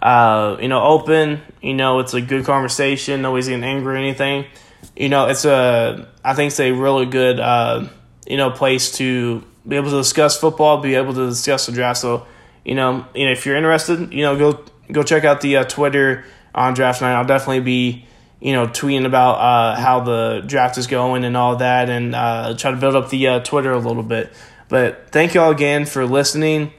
uh, 0.00 0.58
you 0.60 0.68
know, 0.68 0.82
open, 0.82 1.40
you 1.62 1.74
know, 1.74 2.00
it's 2.00 2.14
a 2.14 2.20
good 2.20 2.44
conversation. 2.44 3.22
Nobody's 3.22 3.48
getting 3.48 3.64
angry 3.64 3.94
or 3.94 3.96
anything. 3.96 4.46
You 4.94 5.08
know, 5.08 5.26
it's 5.28 5.44
a, 5.44 6.08
I 6.22 6.34
think 6.34 6.50
it's 6.50 6.60
a 6.60 6.72
really 6.72 7.06
good, 7.06 7.40
uh, 7.40 7.88
you 8.26 8.36
know, 8.36 8.50
place 8.50 8.92
to 8.98 9.42
be 9.66 9.76
able 9.76 9.90
to 9.90 9.96
discuss 9.96 10.38
football, 10.38 10.80
be 10.80 10.94
able 10.94 11.14
to 11.14 11.26
discuss 11.28 11.66
the 11.66 11.72
draft. 11.72 12.00
So, 12.00 12.26
you 12.64 12.74
know, 12.74 13.06
you 13.14 13.26
know, 13.26 13.32
if 13.32 13.46
you're 13.46 13.56
interested, 13.56 14.12
you 14.12 14.22
know, 14.22 14.36
go 14.36 14.64
go 14.92 15.02
check 15.02 15.24
out 15.24 15.40
the 15.40 15.56
uh, 15.56 15.64
Twitter 15.64 16.24
on 16.54 16.74
draft 16.74 17.00
night. 17.00 17.14
I'll 17.14 17.24
definitely 17.24 17.60
be, 17.60 18.06
you 18.40 18.52
know, 18.52 18.66
tweeting 18.66 19.06
about 19.06 19.34
uh, 19.34 19.80
how 19.80 20.00
the 20.00 20.42
draft 20.46 20.78
is 20.78 20.86
going 20.86 21.24
and 21.24 21.36
all 21.36 21.56
that, 21.56 21.88
and 21.88 22.14
uh, 22.14 22.54
try 22.56 22.70
to 22.70 22.76
build 22.76 22.96
up 22.96 23.10
the 23.10 23.26
uh, 23.26 23.40
Twitter 23.40 23.72
a 23.72 23.78
little 23.78 24.02
bit. 24.02 24.32
But 24.68 25.10
thank 25.10 25.34
you 25.34 25.40
all 25.40 25.50
again 25.50 25.86
for 25.86 26.06
listening. 26.06 26.72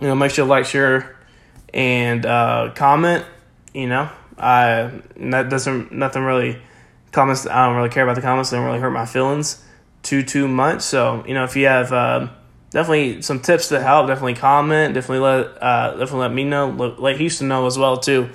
You 0.00 0.08
know, 0.08 0.14
make 0.14 0.32
sure 0.32 0.44
to 0.44 0.50
like, 0.50 0.64
share, 0.64 1.16
and 1.72 2.24
uh, 2.26 2.72
comment. 2.74 3.24
You 3.72 3.88
know, 3.88 4.10
I 4.36 4.90
that 5.16 5.48
doesn't 5.48 5.92
nothing 5.92 6.22
really 6.22 6.60
comments. 7.12 7.46
I 7.46 7.66
don't 7.66 7.76
really 7.76 7.88
care 7.88 8.02
about 8.02 8.16
the 8.16 8.22
comments. 8.22 8.50
They 8.50 8.56
don't 8.56 8.66
really 8.66 8.80
hurt 8.80 8.90
my 8.90 9.06
feelings 9.06 9.62
too 10.02 10.22
too 10.22 10.48
much. 10.48 10.82
So 10.82 11.24
you 11.26 11.34
know, 11.34 11.44
if 11.44 11.56
you 11.56 11.66
have 11.66 11.92
uh, 11.92 12.28
definitely 12.70 13.22
some 13.22 13.40
tips 13.40 13.68
to 13.68 13.80
help, 13.80 14.08
definitely 14.08 14.34
comment. 14.34 14.94
Definitely 14.94 15.20
let 15.20 15.62
uh, 15.62 15.90
definitely 15.92 16.20
let 16.20 16.32
me 16.32 16.44
know. 16.44 16.68
Let, 16.98 17.16
Houston 17.16 17.48
know 17.48 17.66
as 17.66 17.78
well 17.78 17.98
too. 17.98 18.30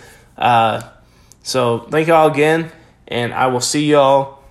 So 1.48 1.80
thank 1.80 2.10
y'all 2.10 2.30
again, 2.30 2.74
and 3.08 3.34
I 3.34 3.48
will 3.48 3.62
see 3.62 3.86
y'all 3.86 4.44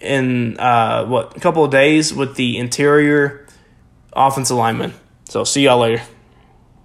in 0.00 0.58
uh, 0.58 1.04
what 1.04 1.36
a 1.36 1.40
couple 1.40 1.62
of 1.62 1.70
days 1.70 2.14
with 2.14 2.36
the 2.36 2.56
interior 2.56 3.46
offensive 4.14 4.56
lineman. 4.56 4.94
So 5.28 5.44
see 5.44 5.64
y'all 5.64 5.80
later. 5.80 6.02